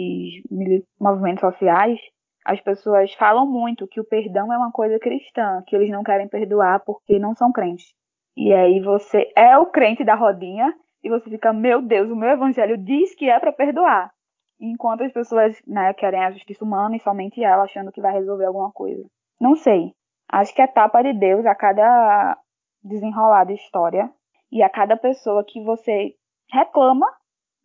movimentos 0.99 1.41
sociais, 1.41 2.01
as 2.45 2.61
pessoas 2.61 3.13
falam 3.15 3.47
muito 3.47 3.87
que 3.87 4.01
o 4.01 4.05
perdão 4.05 4.53
é 4.53 4.57
uma 4.57 4.73
coisa 4.73 4.99
cristã, 4.99 5.63
que 5.67 5.77
eles 5.77 5.91
não 5.91 6.03
querem 6.03 6.29
perdoar 6.29 6.81
porque 6.85 7.19
não 7.19 7.35
são 7.35 7.53
crentes. 7.53 7.93
E 8.37 8.53
aí 8.53 8.81
você 8.81 9.31
é 9.37 9.59
o 9.59 9.67
crente 9.67 10.05
da 10.05 10.15
rodinha 10.15 10.73
e 11.03 11.09
você 11.09 11.29
fica, 11.29 11.53
meu 11.53 11.83
Deus, 11.83 12.11
o 12.11 12.17
meu 12.17 12.31
evangelho 12.31 12.79
diz 12.79 13.15
que 13.15 13.29
é 13.29 13.39
para 13.39 13.53
perdoar. 13.53 14.11
Enquanto 14.61 15.03
as 15.03 15.13
pessoas 15.13 15.57
né, 15.67 15.93
querem 15.95 16.25
a 16.25 16.31
justiça 16.31 16.65
humana 16.65 16.97
e 16.97 17.01
somente 17.01 17.43
ela 17.43 17.65
achando 17.65 17.93
que 17.93 18.01
vai 18.01 18.13
resolver 18.13 18.47
alguma 18.47 18.73
coisa. 18.73 19.05
Não 19.41 19.55
sei. 19.55 19.93
Acho 20.29 20.55
que 20.55 20.63
é 20.63 20.67
tapa 20.67 21.03
de 21.03 21.13
Deus 21.13 21.45
a 21.47 21.55
cada 21.55 22.37
desenrolada 22.83 23.53
história 23.53 24.11
e 24.51 24.63
a 24.63 24.71
cada 24.71 24.97
pessoa 24.97 25.45
que 25.45 25.63
você 25.63 26.15
reclama, 26.51 27.07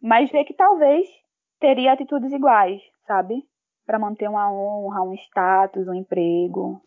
mas 0.01 0.31
vê 0.31 0.43
que 0.43 0.53
talvez 0.53 1.07
teria 1.59 1.93
atitudes 1.93 2.31
iguais, 2.31 2.81
sabe? 3.05 3.43
Para 3.85 3.99
manter 3.99 4.27
uma 4.27 4.51
honra, 4.51 5.03
um 5.03 5.13
status, 5.13 5.87
um 5.87 5.93
emprego. 5.93 6.81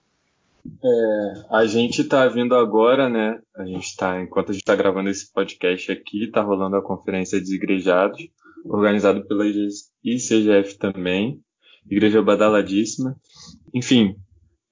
É, 0.82 1.56
a 1.56 1.66
gente 1.66 2.00
está 2.00 2.26
vindo 2.26 2.54
agora, 2.54 3.08
né? 3.08 3.40
A 3.56 3.64
gente 3.64 3.84
está, 3.84 4.20
enquanto 4.20 4.50
a 4.50 4.52
gente 4.52 4.62
está 4.62 4.74
gravando 4.74 5.10
esse 5.10 5.30
podcast 5.32 5.92
aqui, 5.92 6.24
está 6.24 6.40
rolando 6.40 6.76
a 6.76 6.82
conferência 6.82 7.40
de 7.40 7.54
igrejados, 7.54 8.22
organizado 8.64 9.26
pela 9.26 9.44
ICGF 9.46 10.78
também, 10.78 11.40
igreja 11.90 12.22
badaladíssima. 12.22 13.16
Enfim, 13.72 14.16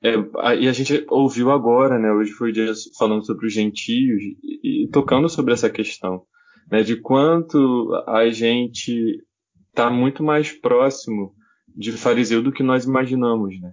é, 0.02 0.14
a, 0.38 0.54
e 0.54 0.68
a 0.68 0.72
gente 0.72 1.04
ouviu 1.08 1.50
agora, 1.50 1.99
né? 1.99 2.11
Hoje 2.12 2.32
foi 2.32 2.50
o 2.50 2.52
dia 2.52 2.72
falando 2.99 3.25
sobre 3.25 3.46
os 3.46 3.52
gentios 3.52 4.22
e, 4.42 4.84
e 4.84 4.88
tocando 4.88 5.28
sobre 5.28 5.52
essa 5.52 5.70
questão, 5.70 6.22
né? 6.70 6.82
De 6.82 6.96
quanto 6.96 7.92
a 8.06 8.28
gente 8.30 9.22
está 9.68 9.90
muito 9.90 10.22
mais 10.22 10.52
próximo 10.52 11.34
de 11.75 11.92
fariseu 11.92 12.42
do 12.42 12.52
que 12.52 12.62
nós 12.62 12.84
imaginamos, 12.84 13.58
né? 13.61 13.72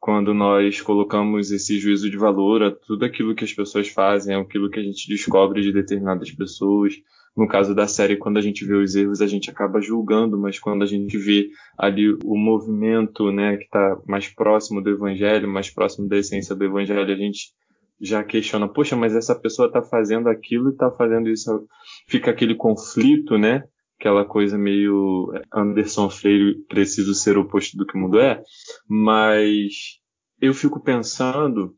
quando 0.00 0.32
nós 0.32 0.80
colocamos 0.80 1.50
esse 1.50 1.78
juízo 1.78 2.08
de 2.08 2.16
valor 2.16 2.62
a 2.62 2.70
tudo 2.70 3.04
aquilo 3.04 3.34
que 3.34 3.44
as 3.44 3.52
pessoas 3.52 3.88
fazem, 3.88 4.34
aquilo 4.34 4.70
que 4.70 4.80
a 4.80 4.82
gente 4.82 5.06
descobre 5.06 5.60
de 5.60 5.72
determinadas 5.72 6.30
pessoas. 6.30 6.94
No 7.36 7.46
caso 7.46 7.74
da 7.74 7.86
série, 7.86 8.16
quando 8.16 8.38
a 8.38 8.40
gente 8.40 8.64
vê 8.64 8.74
os 8.74 8.94
erros, 8.94 9.20
a 9.20 9.26
gente 9.26 9.50
acaba 9.50 9.80
julgando, 9.80 10.38
mas 10.38 10.58
quando 10.58 10.82
a 10.82 10.86
gente 10.86 11.16
vê 11.16 11.48
ali 11.78 12.12
o 12.24 12.36
movimento, 12.36 13.30
né, 13.30 13.56
que 13.56 13.64
está 13.64 13.98
mais 14.06 14.28
próximo 14.28 14.82
do 14.82 14.90
evangelho, 14.90 15.48
mais 15.48 15.70
próximo 15.70 16.08
da 16.08 16.18
essência 16.18 16.54
do 16.54 16.64
evangelho, 16.64 17.00
a 17.00 17.16
gente 17.16 17.52
já 18.00 18.24
questiona, 18.24 18.66
poxa, 18.66 18.96
mas 18.96 19.14
essa 19.14 19.34
pessoa 19.34 19.68
está 19.68 19.82
fazendo 19.82 20.28
aquilo 20.28 20.70
e 20.70 20.72
está 20.72 20.90
fazendo 20.90 21.28
isso. 21.28 21.66
Fica 22.08 22.30
aquele 22.30 22.54
conflito, 22.54 23.38
né? 23.38 23.62
aquela 24.00 24.24
coisa 24.24 24.56
meio 24.56 25.30
Anderson 25.52 26.08
Freire 26.08 26.64
preciso 26.66 27.14
ser 27.14 27.36
oposto 27.36 27.76
do 27.76 27.86
que 27.86 27.96
o 27.96 28.00
mundo 28.00 28.18
é, 28.18 28.42
mas 28.88 29.98
eu 30.40 30.54
fico 30.54 30.80
pensando 30.80 31.76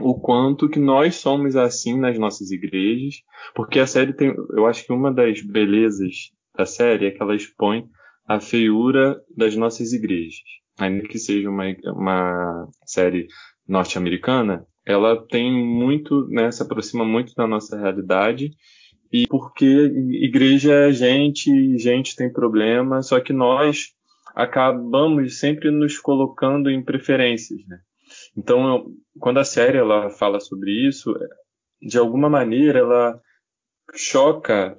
o 0.00 0.14
quanto 0.18 0.68
que 0.68 0.78
nós 0.78 1.16
somos 1.16 1.56
assim 1.56 1.98
nas 1.98 2.18
nossas 2.18 2.50
igrejas, 2.50 3.22
porque 3.54 3.78
a 3.78 3.86
série 3.86 4.12
tem, 4.12 4.34
eu 4.56 4.66
acho 4.66 4.84
que 4.84 4.92
uma 4.92 5.12
das 5.12 5.40
belezas 5.42 6.30
da 6.56 6.66
série 6.66 7.06
é 7.06 7.10
que 7.10 7.22
ela 7.22 7.34
expõe 7.34 7.86
a 8.26 8.40
feiura 8.40 9.20
das 9.36 9.56
nossas 9.56 9.92
igrejas. 9.92 10.42
Ainda 10.78 11.08
que 11.08 11.18
seja 11.18 11.48
uma, 11.48 11.64
uma 11.86 12.68
série 12.84 13.26
norte-americana, 13.66 14.66
ela 14.86 15.26
tem 15.26 15.52
muito, 15.52 16.26
né, 16.28 16.50
se 16.50 16.62
aproxima 16.62 17.04
muito 17.04 17.34
da 17.34 17.46
nossa 17.46 17.78
realidade 17.78 18.50
e 19.12 19.26
porque 19.28 19.64
igreja 19.64 20.72
é 20.72 20.92
gente, 20.92 21.78
gente 21.78 22.14
tem 22.14 22.32
problema, 22.32 23.02
só 23.02 23.18
que 23.20 23.32
nós 23.32 23.88
acabamos 24.34 25.38
sempre 25.38 25.70
nos 25.70 25.98
colocando 25.98 26.70
em 26.70 26.82
preferências, 26.82 27.60
né? 27.66 27.78
Então, 28.38 28.92
quando 29.18 29.38
a 29.38 29.44
série 29.44 29.78
ela 29.78 30.10
fala 30.10 30.38
sobre 30.38 30.70
isso, 30.86 31.12
de 31.82 31.98
alguma 31.98 32.30
maneira 32.30 32.78
ela 32.78 33.20
choca, 33.96 34.76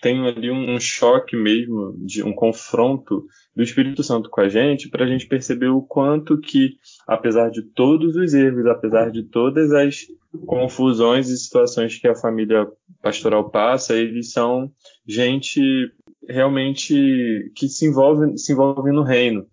tem 0.00 0.26
ali 0.26 0.50
um, 0.50 0.80
choque 0.80 1.36
mesmo, 1.36 1.94
de 1.98 2.22
um 2.22 2.32
confronto 2.32 3.26
do 3.54 3.62
Espírito 3.62 4.02
Santo 4.02 4.30
com 4.30 4.40
a 4.40 4.48
gente, 4.48 4.88
para 4.88 5.04
a 5.04 5.08
gente 5.08 5.26
perceber 5.26 5.68
o 5.68 5.82
quanto 5.82 6.40
que, 6.40 6.76
apesar 7.06 7.50
de 7.50 7.62
todos 7.62 8.16
os 8.16 8.32
erros, 8.32 8.64
apesar 8.64 9.10
de 9.10 9.24
todas 9.24 9.72
as 9.72 10.06
confusões 10.46 11.28
e 11.28 11.36
situações 11.36 11.98
que 11.98 12.08
a 12.08 12.14
família 12.14 12.66
pastoral 13.02 13.50
passa, 13.50 13.94
eles 13.94 14.32
são 14.32 14.72
gente 15.06 15.60
realmente 16.26 17.52
que 17.54 17.68
se 17.68 17.86
envolve, 17.86 18.38
se 18.38 18.52
envolve 18.52 18.90
no 18.90 19.02
reino. 19.02 19.46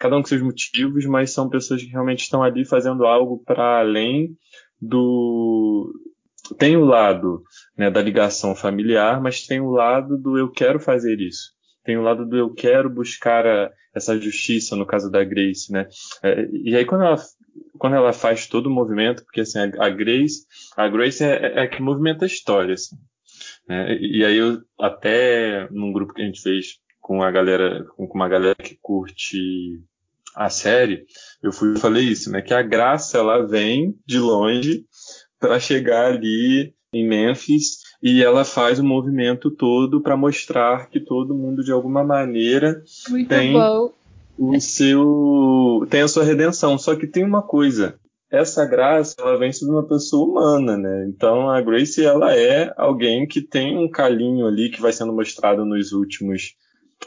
Cada 0.00 0.16
um 0.16 0.22
com 0.22 0.28
seus 0.28 0.42
motivos, 0.42 1.04
mas 1.06 1.30
são 1.32 1.48
pessoas 1.48 1.82
que 1.82 1.90
realmente 1.90 2.22
estão 2.22 2.42
ali 2.42 2.64
fazendo 2.64 3.04
algo 3.06 3.42
para 3.44 3.78
além 3.78 4.34
do, 4.80 5.92
tem 6.58 6.76
o 6.76 6.84
lado 6.84 7.42
né, 7.76 7.90
da 7.90 8.02
ligação 8.02 8.54
familiar, 8.54 9.20
mas 9.20 9.46
tem 9.46 9.60
o 9.60 9.70
lado 9.70 10.16
do 10.16 10.38
eu 10.38 10.50
quero 10.50 10.80
fazer 10.80 11.20
isso. 11.20 11.52
Tem 11.84 11.96
o 11.96 12.02
lado 12.02 12.26
do 12.26 12.36
eu 12.36 12.52
quero 12.52 12.90
buscar 12.90 13.46
a, 13.46 13.70
essa 13.94 14.18
justiça, 14.18 14.76
no 14.76 14.86
caso 14.86 15.10
da 15.10 15.24
Grace, 15.24 15.72
né? 15.72 15.86
É, 16.22 16.46
e 16.52 16.76
aí 16.76 16.84
quando 16.84 17.04
ela, 17.04 17.16
quando 17.78 17.96
ela 17.96 18.12
faz 18.12 18.46
todo 18.46 18.66
o 18.66 18.70
movimento, 18.70 19.24
porque 19.24 19.40
assim, 19.40 19.58
a, 19.58 19.88
Grace, 19.90 20.44
a 20.76 20.88
Grace 20.88 21.24
é, 21.24 21.36
é, 21.36 21.64
é 21.64 21.66
que 21.66 21.82
movimenta 21.82 22.24
a 22.24 22.28
história, 22.28 22.74
assim. 22.74 22.96
Né? 23.68 23.96
E 23.98 24.24
aí 24.24 24.36
eu, 24.36 24.60
até 24.78 25.68
num 25.70 25.92
grupo 25.92 26.12
que 26.12 26.22
a 26.22 26.24
gente 26.24 26.42
fez 26.42 26.78
com 27.00 27.22
a 27.22 27.30
galera, 27.30 27.84
com 27.96 28.06
uma 28.14 28.28
galera 28.28 28.54
que 28.54 28.78
curte 28.80 29.80
a 30.34 30.48
série, 30.48 31.06
eu 31.42 31.52
fui 31.52 31.76
falei 31.76 32.04
isso, 32.04 32.30
né? 32.30 32.40
Que 32.40 32.54
a 32.54 32.62
graça 32.62 33.18
ela 33.18 33.46
vem 33.46 33.96
de 34.06 34.18
longe 34.18 34.84
para 35.38 35.58
chegar 35.58 36.12
ali 36.12 36.74
em 36.92 37.06
Memphis 37.06 37.78
e 38.02 38.22
ela 38.22 38.44
faz 38.44 38.78
o 38.78 38.84
movimento 38.84 39.50
todo 39.50 40.00
para 40.00 40.16
mostrar 40.16 40.88
que 40.88 41.00
todo 41.00 41.34
mundo 41.34 41.62
de 41.62 41.72
alguma 41.72 42.04
maneira 42.04 42.82
Muito 43.08 43.28
tem 43.28 43.52
bom. 43.52 43.92
o 44.38 44.60
seu 44.60 45.86
tem 45.88 46.02
a 46.02 46.08
sua 46.08 46.24
redenção. 46.24 46.78
Só 46.78 46.94
que 46.94 47.06
tem 47.06 47.24
uma 47.24 47.42
coisa, 47.42 47.98
essa 48.30 48.64
graça 48.64 49.16
ela 49.18 49.36
vem 49.36 49.52
sobre 49.52 49.74
uma 49.74 49.86
pessoa 49.86 50.28
humana, 50.28 50.76
né? 50.76 51.06
Então 51.08 51.50
a 51.50 51.60
Grace 51.60 52.04
ela 52.04 52.34
é 52.36 52.72
alguém 52.76 53.26
que 53.26 53.40
tem 53.40 53.76
um 53.76 53.90
calinho 53.90 54.46
ali 54.46 54.70
que 54.70 54.80
vai 54.80 54.92
sendo 54.92 55.12
mostrado 55.12 55.64
nos 55.64 55.92
últimos 55.92 56.54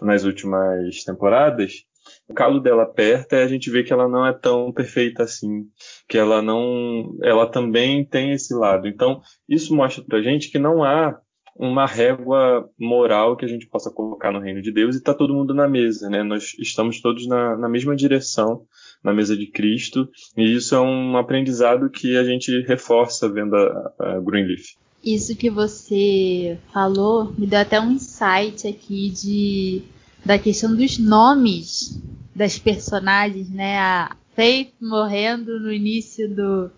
nas 0.03 0.23
últimas 0.23 1.03
temporadas 1.03 1.85
o 2.27 2.33
calo 2.33 2.59
dela 2.59 2.83
aperta 2.83 3.37
e 3.37 3.43
a 3.43 3.47
gente 3.47 3.69
vê 3.69 3.83
que 3.83 3.93
ela 3.93 4.07
não 4.07 4.25
é 4.25 4.33
tão 4.33 4.71
perfeita 4.71 5.23
assim, 5.23 5.65
que 6.07 6.17
ela 6.17 6.41
não, 6.41 7.17
ela 7.21 7.49
também 7.49 8.05
tem 8.05 8.31
esse 8.31 8.53
lado. 8.53 8.87
Então, 8.87 9.21
isso 9.47 9.75
mostra 9.75 10.03
pra 10.03 10.21
gente 10.21 10.51
que 10.51 10.59
não 10.59 10.83
há 10.83 11.17
uma 11.55 11.85
régua 11.85 12.67
moral 12.79 13.37
que 13.37 13.45
a 13.45 13.47
gente 13.47 13.67
possa 13.67 13.91
colocar 13.91 14.31
no 14.31 14.39
reino 14.39 14.61
de 14.61 14.71
Deus 14.71 14.95
e 14.95 14.97
está 14.97 15.13
todo 15.13 15.35
mundo 15.35 15.53
na 15.53 15.67
mesa, 15.67 16.09
né? 16.09 16.23
Nós 16.23 16.55
estamos 16.59 16.99
todos 16.99 17.27
na, 17.27 17.55
na 17.55 17.69
mesma 17.69 17.95
direção, 17.95 18.65
na 19.03 19.13
mesa 19.13 19.37
de 19.37 19.45
Cristo, 19.45 20.09
e 20.35 20.55
isso 20.55 20.73
é 20.73 20.81
um 20.81 21.15
aprendizado 21.15 21.91
que 21.91 22.17
a 22.17 22.23
gente 22.23 22.51
reforça 22.61 23.29
vendo 23.29 23.55
a, 23.55 23.93
a 23.99 24.19
Greenleaf. 24.19 24.75
Isso 25.03 25.35
que 25.35 25.49
você 25.49 26.57
falou 26.73 27.33
me 27.37 27.45
deu 27.45 27.59
até 27.59 27.79
um 27.79 27.91
insight 27.91 28.67
aqui 28.67 29.09
de 29.09 29.83
da 30.25 30.39
questão 30.39 30.75
dos 30.75 30.97
nomes 30.97 31.99
das 32.35 32.57
personagens, 32.57 33.49
né? 33.49 33.77
A 33.79 34.15
Faith 34.35 34.73
morrendo 34.81 35.59
no 35.59 35.71
início 35.71 36.27
do, 36.33 36.71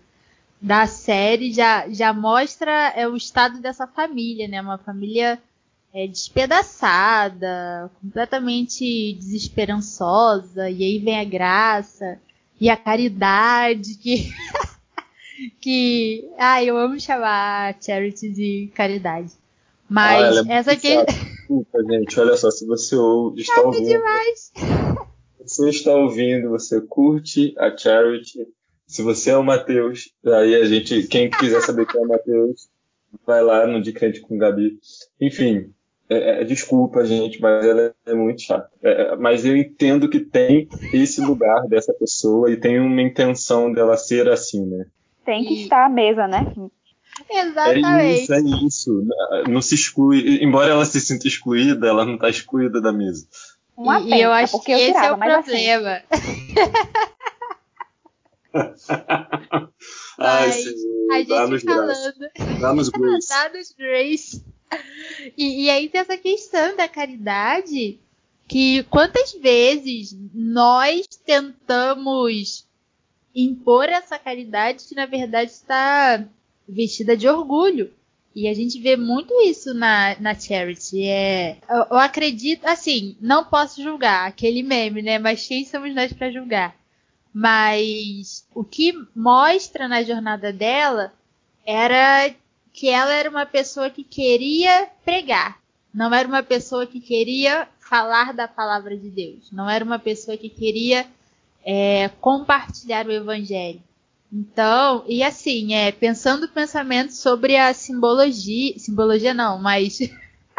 da 0.60 0.86
série 0.86 1.52
já, 1.52 1.88
já 1.88 2.12
mostra 2.12 2.92
é, 2.94 3.08
o 3.08 3.16
estado 3.16 3.60
dessa 3.60 3.86
família, 3.86 4.46
né? 4.46 4.60
Uma 4.60 4.78
família 4.78 5.40
é, 5.94 6.06
despedaçada, 6.06 7.90
completamente 8.02 9.14
desesperançosa, 9.14 10.68
e 10.68 10.84
aí 10.84 10.98
vem 10.98 11.18
a 11.18 11.24
graça 11.24 12.18
e 12.60 12.68
a 12.68 12.76
caridade 12.76 13.94
que. 13.94 14.30
que. 15.60 16.28
Ah, 16.38 16.62
eu 16.62 16.76
amo 16.76 17.00
chamar 17.00 17.70
a 17.70 17.80
Charity 17.80 18.28
de 18.30 18.70
caridade. 18.74 19.32
Mas 19.88 20.38
ah, 20.38 20.44
é 20.48 20.52
essa 20.54 20.72
aqui. 20.72 20.96
Desculpa, 21.46 21.78
gente. 21.84 22.20
Olha 22.20 22.36
só, 22.36 22.50
se 22.50 22.66
você 22.66 22.96
ouve, 22.96 23.40
está 23.40 23.56
Nada 23.56 23.68
ouvindo. 23.68 23.86
demais. 23.88 24.52
Você 25.40 25.68
está 25.70 25.94
ouvindo, 25.94 26.50
você 26.50 26.80
curte 26.80 27.54
a 27.58 27.76
Charity. 27.76 28.46
Se 28.86 29.02
você 29.02 29.30
é 29.30 29.36
o 29.36 29.44
Matheus, 29.44 30.12
aí 30.24 30.54
a 30.56 30.64
gente, 30.64 31.06
quem 31.08 31.30
quiser 31.30 31.60
saber 31.60 31.86
quem 31.86 32.00
é 32.00 32.04
o 32.04 32.08
Matheus, 32.08 32.68
vai 33.24 33.42
lá 33.42 33.66
no 33.66 33.80
De 33.80 33.92
Crente 33.92 34.20
com 34.20 34.36
Gabi. 34.36 34.78
Enfim, 35.20 35.72
É, 36.08 36.40
é, 36.40 36.44
desculpa, 36.44 37.04
gente, 37.04 37.40
mas 37.42 37.66
ela 37.66 37.92
é 38.06 38.14
muito 38.14 38.40
chata. 38.42 38.70
É, 38.80 38.90
é, 39.12 39.16
mas 39.16 39.44
eu 39.44 39.56
entendo 39.56 40.08
que 40.08 40.20
tem 40.20 40.68
esse 40.92 41.20
lugar 41.20 41.66
dessa 41.66 41.92
pessoa 41.92 42.48
e 42.48 42.56
tem 42.56 42.78
uma 42.78 43.02
intenção 43.02 43.72
dela 43.72 43.96
ser 43.96 44.28
assim, 44.28 44.64
né? 44.64 44.86
Tem 45.24 45.44
que 45.44 45.62
estar 45.62 45.84
à 45.84 45.88
mesa, 45.88 46.28
né? 46.28 46.46
Exatamente. 47.30 47.86
É 47.86 48.22
isso, 48.22 48.34
é 48.34 48.40
isso. 48.66 49.02
Não 49.48 49.62
se 49.62 49.74
exclui. 49.74 50.42
Embora 50.42 50.70
ela 50.70 50.84
se 50.84 51.00
sinta 51.00 51.26
excluída, 51.26 51.86
ela 51.86 52.04
não 52.04 52.14
está 52.14 52.28
excluída 52.28 52.80
da 52.80 52.92
mesa. 52.92 53.26
Uma 53.76 54.00
e, 54.00 54.10
e 54.10 54.22
eu 54.22 54.32
acho 54.32 54.58
que 54.60 54.72
esse 54.72 54.86
tirava, 54.86 55.06
é 55.06 55.10
o 55.12 55.38
assim. 55.38 55.42
problema. 55.42 56.02
Assim. 56.10 56.54
Ai, 60.18 60.52
senhor, 60.52 61.12
a 61.12 61.46
gente 61.46 61.64
falando. 61.64 62.30
Dá-nos 62.60 62.88
Grace. 62.88 63.28
Dá-nos 63.28 63.72
Grace. 63.72 64.44
E, 65.36 65.64
e 65.64 65.70
aí 65.70 65.88
tem 65.88 66.00
essa 66.00 66.16
questão 66.16 66.74
da 66.76 66.88
caridade, 66.88 68.00
que 68.48 68.82
quantas 68.84 69.32
vezes 69.34 70.16
nós 70.34 71.06
tentamos 71.24 72.66
impor 73.34 73.88
essa 73.88 74.18
caridade 74.18 74.84
que 74.88 74.94
na 74.94 75.04
verdade 75.04 75.50
está 75.50 76.24
vestida 76.68 77.16
de 77.16 77.28
orgulho. 77.28 77.92
E 78.34 78.48
a 78.48 78.54
gente 78.54 78.78
vê 78.78 78.96
muito 78.96 79.32
isso 79.42 79.72
na, 79.72 80.14
na 80.20 80.34
Charity. 80.34 81.04
É, 81.04 81.56
eu, 81.70 81.86
eu, 81.90 81.96
acredito, 81.96 82.66
assim, 82.66 83.16
não 83.20 83.44
posso 83.44 83.82
julgar 83.82 84.28
aquele 84.28 84.62
meme, 84.62 85.00
né? 85.00 85.18
Mas 85.18 85.46
quem 85.46 85.64
somos 85.64 85.94
nós 85.94 86.12
para 86.12 86.30
julgar? 86.30 86.76
Mas 87.32 88.46
o 88.54 88.62
que 88.62 88.92
mostra 89.14 89.88
na 89.88 90.02
jornada 90.02 90.52
dela 90.52 91.14
era 91.64 92.34
que 92.72 92.90
ela 92.90 93.14
era 93.14 93.30
uma 93.30 93.46
pessoa 93.46 93.88
que 93.88 94.04
queria 94.04 94.86
pregar. 95.02 95.58
Não 95.92 96.12
era 96.14 96.28
uma 96.28 96.42
pessoa 96.42 96.86
que 96.86 97.00
queria 97.00 97.66
falar 97.78 98.34
da 98.34 98.46
palavra 98.46 98.94
de 98.98 99.08
Deus. 99.08 99.50
Não 99.50 99.68
era 99.68 99.82
uma 99.82 99.98
pessoa 99.98 100.36
que 100.36 100.50
queria 100.50 101.06
é, 101.64 102.10
compartilhar 102.20 103.06
o 103.06 103.12
evangelho. 103.12 103.82
Então, 104.38 105.02
e 105.08 105.22
assim, 105.22 105.72
é, 105.72 105.90
pensando 105.90 106.46
pensamento 106.46 107.14
sobre 107.14 107.56
a 107.56 107.72
simbologia, 107.72 108.78
simbologia 108.78 109.32
não, 109.32 109.58
mas 109.58 109.98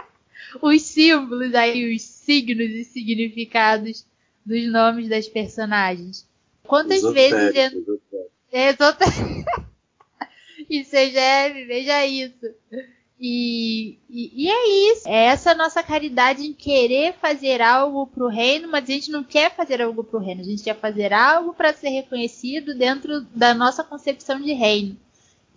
os 0.60 0.82
símbolos 0.82 1.54
aí, 1.54 1.94
os 1.96 2.02
signos 2.02 2.72
e 2.72 2.84
significados 2.84 4.04
dos 4.44 4.68
nomes 4.72 5.08
das 5.08 5.28
personagens. 5.28 6.28
Quantas 6.64 7.04
vezes 7.04 7.56
eu... 7.56 8.02
É, 8.52 8.74
Isso 10.68 10.96
é 10.96 11.10
veja 11.66 12.04
isso. 12.04 12.48
E, 13.20 13.98
e, 14.10 14.46
e, 14.46 14.50
é 14.50 14.92
isso. 14.94 15.08
É 15.08 15.26
essa 15.26 15.56
nossa 15.56 15.82
caridade 15.82 16.44
em 16.44 16.54
querer 16.54 17.14
fazer 17.14 17.62
algo 17.62 18.06
pro 18.08 18.28
reino, 18.28 18.68
mas 18.68 18.84
a 18.84 18.94
gente 18.94 19.10
não 19.10 19.24
quer 19.24 19.56
fazer 19.56 19.82
algo 19.82 20.04
pro 20.04 20.20
reino. 20.20 20.42
A 20.42 20.46
gente 20.46 20.64
quer 20.64 20.76
fazer 20.76 21.12
algo 21.12 21.54
para 21.54 21.74
ser 21.74 21.90
reconhecido 21.90 22.76
dentro 22.76 23.22
da 23.36 23.54
nossa 23.54 23.84
concepção 23.84 24.40
de 24.40 24.54
reino. 24.54 24.96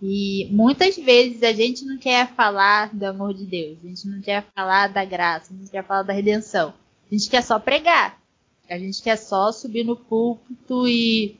E 0.01 0.47
muitas 0.51 0.95
vezes 0.95 1.43
a 1.43 1.53
gente 1.53 1.85
não 1.85 1.97
quer 1.97 2.33
falar 2.33 2.93
do 2.93 3.03
amor 3.03 3.35
de 3.35 3.45
Deus, 3.45 3.77
a 3.83 3.87
gente 3.87 4.07
não 4.07 4.19
quer 4.19 4.43
falar 4.55 4.87
da 4.87 5.05
graça, 5.05 5.53
a 5.53 5.57
gente 5.57 5.69
quer 5.69 5.85
falar 5.85 6.01
da 6.01 6.13
redenção. 6.13 6.73
A 7.11 7.13
gente 7.13 7.29
quer 7.29 7.43
só 7.43 7.59
pregar. 7.59 8.19
A 8.67 8.79
gente 8.79 9.01
quer 9.03 9.17
só 9.17 9.51
subir 9.51 9.83
no 9.83 9.95
púlpito 9.95 10.87
e 10.87 11.37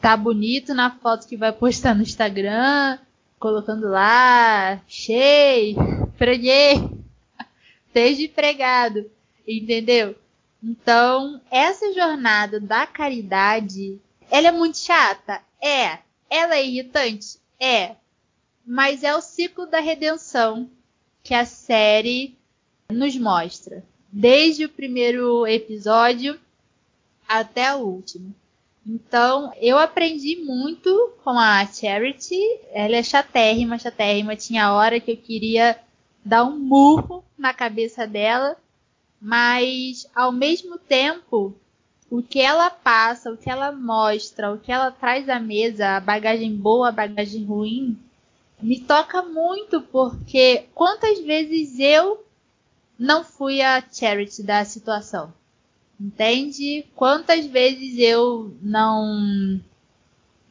tá 0.00 0.16
bonito 0.16 0.74
na 0.74 0.90
foto 0.90 1.28
que 1.28 1.36
vai 1.36 1.52
postar 1.52 1.94
no 1.94 2.02
Instagram, 2.02 2.98
colocando 3.40 3.88
lá, 3.88 4.82
cheio, 4.86 6.06
preguei, 6.18 6.90
desde 7.92 8.28
pregado, 8.28 9.10
entendeu? 9.48 10.14
Então, 10.62 11.40
essa 11.50 11.90
jornada 11.94 12.60
da 12.60 12.86
caridade, 12.86 13.98
ela 14.30 14.48
é 14.48 14.52
muito 14.52 14.76
chata? 14.76 15.40
É. 15.60 15.98
Ela 16.28 16.56
é 16.56 16.66
irritante? 16.66 17.38
É. 17.58 17.96
Mas 18.64 19.02
é 19.02 19.16
o 19.16 19.22
ciclo 19.22 19.66
da 19.66 19.80
redenção 19.80 20.70
que 21.22 21.32
a 21.32 21.46
série 21.46 22.36
nos 22.90 23.16
mostra. 23.16 23.82
Desde 24.12 24.66
o 24.66 24.68
primeiro 24.68 25.46
episódio 25.46 26.38
até 27.26 27.74
o 27.74 27.78
último. 27.78 28.34
Então, 28.86 29.52
eu 29.60 29.78
aprendi 29.78 30.36
muito 30.36 31.12
com 31.22 31.38
a 31.38 31.66
Charity. 31.66 32.40
Ela 32.72 32.96
é 32.96 33.02
chatérrima, 33.02 33.78
chatérrima. 33.78 34.34
Tinha 34.36 34.72
hora 34.72 34.98
que 34.98 35.12
eu 35.12 35.16
queria 35.16 35.78
dar 36.24 36.44
um 36.44 36.58
murro 36.58 37.24
na 37.36 37.52
cabeça 37.52 38.06
dela, 38.06 38.56
mas 39.20 40.08
ao 40.14 40.32
mesmo 40.32 40.78
tempo, 40.78 41.54
o 42.10 42.22
que 42.22 42.40
ela 42.40 42.70
passa, 42.70 43.30
o 43.30 43.36
que 43.36 43.48
ela 43.48 43.70
mostra, 43.70 44.52
o 44.52 44.58
que 44.58 44.72
ela 44.72 44.90
traz 44.90 45.28
à 45.28 45.38
mesa, 45.38 45.96
a 45.96 46.00
bagagem 46.00 46.54
boa, 46.56 46.88
a 46.88 46.92
bagagem 46.92 47.44
ruim, 47.44 47.98
me 48.60 48.80
toca 48.80 49.22
muito 49.22 49.80
porque 49.80 50.66
quantas 50.74 51.18
vezes 51.20 51.78
eu 51.78 52.24
não 52.98 53.24
fui 53.24 53.62
a 53.62 53.82
charity 53.90 54.42
da 54.42 54.64
situação? 54.64 55.32
Entende? 56.00 56.86
Quantas 56.96 57.44
vezes 57.44 57.98
eu 57.98 58.56
não. 58.62 59.60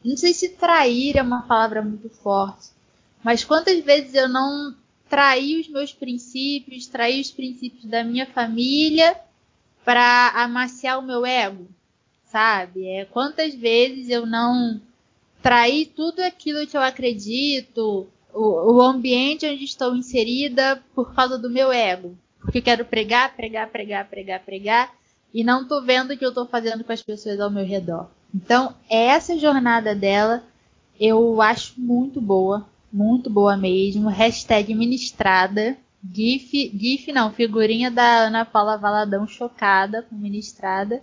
Não 0.05 0.15
sei 0.15 0.31
se 0.31 0.49
trair 0.49 1.17
é 1.17 1.23
uma 1.23 1.41
palavra 1.41 1.81
muito 1.81 2.07
forte, 2.07 2.69
mas 3.23 3.43
quantas 3.43 3.83
vezes 3.83 4.13
eu 4.13 4.29
não 4.29 4.75
traí 5.09 5.59
os 5.59 5.67
meus 5.67 5.91
princípios, 5.91 6.85
traí 6.85 7.19
os 7.19 7.31
princípios 7.31 7.83
da 7.85 8.03
minha 8.03 8.27
família 8.27 9.19
para 9.83 10.29
amaciar 10.35 10.99
o 10.99 11.01
meu 11.01 11.25
ego, 11.25 11.67
sabe? 12.25 12.87
É, 12.87 13.05
quantas 13.05 13.55
vezes 13.55 14.07
eu 14.09 14.27
não 14.27 14.79
traí 15.41 15.87
tudo 15.87 16.19
aquilo 16.19 16.67
que 16.67 16.77
eu 16.77 16.81
acredito, 16.81 18.07
o, 18.31 18.75
o 18.75 18.81
ambiente 18.81 19.47
onde 19.47 19.63
estou 19.63 19.95
inserida 19.95 20.81
por 20.93 21.13
causa 21.15 21.39
do 21.39 21.49
meu 21.49 21.71
ego. 21.71 22.15
Porque 22.39 22.59
eu 22.59 22.63
quero 22.63 22.85
pregar, 22.85 23.35
pregar, 23.35 23.67
pregar, 23.69 24.07
pregar, 24.07 24.39
pregar 24.41 24.99
e 25.33 25.43
não 25.43 25.67
tô 25.67 25.81
vendo 25.81 26.11
o 26.11 26.17
que 26.17 26.25
eu 26.25 26.33
tô 26.33 26.45
fazendo 26.45 26.83
com 26.83 26.91
as 26.91 27.01
pessoas 27.01 27.39
ao 27.39 27.49
meu 27.49 27.65
redor. 27.65 28.07
Então, 28.33 28.75
essa 28.89 29.37
jornada 29.37 29.95
dela 29.95 30.43
eu 30.99 31.41
acho 31.41 31.79
muito 31.79 32.19
boa, 32.19 32.67
muito 32.91 33.29
boa 33.29 33.55
mesmo. 33.55 34.09
Hashtag 34.09 34.75
ministrada. 34.75 35.77
GIF, 36.13 36.71
GIF 36.75 37.11
não, 37.11 37.31
figurinha 37.31 37.89
da 37.89 38.23
Ana 38.23 38.45
Paula 38.45 38.77
Valadão 38.77 39.25
chocada 39.25 40.03
com 40.03 40.15
ministrada. 40.15 41.01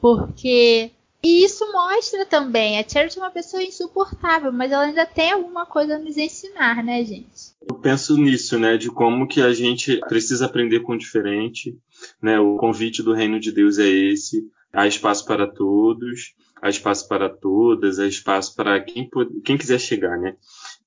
Porque. 0.00 0.90
E 1.22 1.44
isso 1.44 1.64
mostra 1.72 2.24
também, 2.24 2.78
a 2.78 2.88
Charity 2.88 3.18
é 3.18 3.22
uma 3.22 3.30
pessoa 3.30 3.62
insuportável, 3.62 4.52
mas 4.52 4.70
ela 4.70 4.84
ainda 4.84 5.04
tem 5.04 5.32
alguma 5.32 5.66
coisa 5.66 5.96
a 5.96 5.98
nos 5.98 6.16
ensinar, 6.16 6.82
né, 6.84 7.04
gente? 7.04 7.56
Eu 7.68 7.76
penso 7.76 8.16
nisso, 8.16 8.56
né, 8.56 8.76
de 8.76 8.88
como 8.88 9.26
que 9.26 9.42
a 9.42 9.52
gente 9.52 9.98
precisa 10.08 10.46
aprender 10.46 10.80
com 10.80 10.92
o 10.92 10.98
diferente, 10.98 11.76
né? 12.22 12.38
O 12.38 12.56
convite 12.56 13.02
do 13.02 13.12
reino 13.12 13.40
de 13.40 13.50
Deus 13.50 13.78
é 13.78 13.88
esse. 13.88 14.48
Há 14.72 14.86
espaço 14.86 15.24
para 15.26 15.46
todos, 15.46 16.34
há 16.62 16.68
espaço 16.68 17.08
para 17.08 17.28
todas, 17.28 17.98
há 17.98 18.06
espaço 18.06 18.54
para 18.54 18.80
quem, 18.80 19.10
quem 19.44 19.58
quiser 19.58 19.80
chegar, 19.80 20.16
né? 20.16 20.36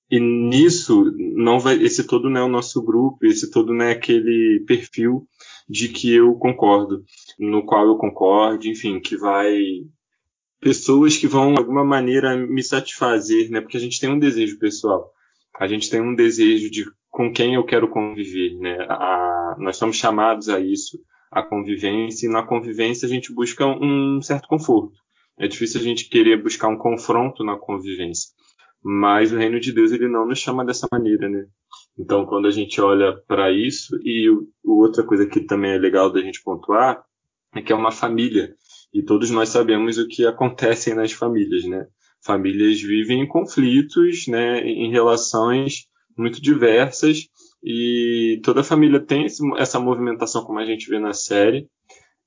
E 0.10 0.20
nisso, 0.20 1.14
não 1.18 1.60
vai, 1.60 1.82
esse 1.82 2.06
todo 2.06 2.30
não 2.30 2.42
é 2.42 2.44
o 2.44 2.50
nosso 2.50 2.82
grupo, 2.82 3.26
esse 3.26 3.50
todo 3.50 3.74
não 3.74 3.86
é 3.86 3.92
aquele 3.92 4.64
perfil 4.66 5.28
de 5.70 5.88
que 5.88 6.14
eu 6.14 6.36
concordo, 6.36 7.04
no 7.40 7.66
qual 7.66 7.88
eu 7.88 7.96
concordo, 7.96 8.68
enfim, 8.68 9.00
que 9.00 9.16
vai 9.16 9.58
pessoas 10.62 11.18
que 11.18 11.28
vão 11.28 11.54
de 11.54 11.60
alguma 11.60 11.84
maneira 11.84 12.38
me 12.38 12.64
satisfazer, 12.64 13.50
né? 13.50 13.60
Porque 13.60 13.78
a 13.78 13.80
gente 13.80 14.00
tem 14.00 14.10
um 14.10 14.20
desejo 14.20 14.60
pessoal, 14.60 15.12
a 15.60 15.68
gente 15.68 15.90
tem 15.90 16.00
um 16.00 16.16
desejo 16.16 16.70
de 16.70 16.86
com 17.10 17.34
quem 17.34 17.56
eu 17.56 17.66
quero 17.66 17.90
conviver, 17.90 18.58
né? 18.60 18.78
A, 18.88 19.56
nós 19.60 19.76
somos 19.76 19.98
chamados 19.98 20.48
a 20.48 20.60
isso, 20.60 21.00
a 21.32 21.44
convivência, 21.44 22.28
e 22.28 22.30
na 22.30 22.44
convivência 22.44 23.06
a 23.06 23.10
gente 23.10 23.34
busca 23.34 23.66
um 23.66 24.22
certo 24.22 24.48
conforto. 24.48 24.94
É 25.38 25.48
difícil 25.48 25.82
a 25.82 25.84
gente 25.84 26.08
querer 26.08 26.42
buscar 26.42 26.68
um 26.68 26.78
confronto 26.78 27.44
na 27.44 27.58
convivência, 27.58 28.30
mas 28.84 29.34
o 29.34 29.38
reino 29.38 29.60
de 29.60 29.74
Deus 29.74 29.92
ele 29.92 30.08
não 30.08 30.28
nos 30.28 30.40
chama 30.40 30.64
dessa 30.64 30.88
maneira, 30.92 31.28
né? 31.28 31.46
Então, 31.98 32.26
quando 32.26 32.48
a 32.48 32.52
gente 32.52 32.80
olha 32.80 33.14
para 33.28 33.52
isso, 33.52 33.98
e 34.04 34.30
o, 34.30 34.48
outra 34.64 35.04
coisa 35.04 35.26
que 35.26 35.42
também 35.42 35.72
é 35.72 35.78
legal 35.78 36.12
da 36.12 36.22
gente 36.22 36.42
pontuar 36.44 37.04
é 37.54 37.62
que 37.62 37.74
é 37.74 37.76
uma 37.76 37.92
família, 37.92 38.56
e 38.94 39.02
todos 39.04 39.30
nós 39.32 39.50
sabemos 39.50 39.98
o 39.98 40.08
que 40.08 40.26
acontece 40.26 40.94
nas 40.94 41.12
famílias, 41.12 41.64
né? 41.66 41.88
Famílias 42.24 42.82
vivem 42.82 43.22
em 43.22 43.28
conflitos, 43.28 44.28
né, 44.28 44.60
em 44.62 44.92
relações 44.92 45.88
muito 46.18 46.42
diversas 46.42 47.28
e 47.64 48.40
toda 48.44 48.64
família 48.64 49.00
tem 49.00 49.26
esse, 49.26 49.42
essa 49.58 49.80
movimentação 49.80 50.44
como 50.44 50.60
a 50.60 50.66
gente 50.66 50.90
vê 50.90 51.00
na 51.00 51.14
série. 51.14 51.68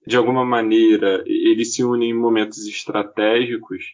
De 0.07 0.17
alguma 0.17 0.45
maneira, 0.45 1.23
eles 1.27 1.75
se 1.75 1.83
unem 1.83 2.11
em 2.11 2.19
momentos 2.19 2.67
estratégicos, 2.67 3.85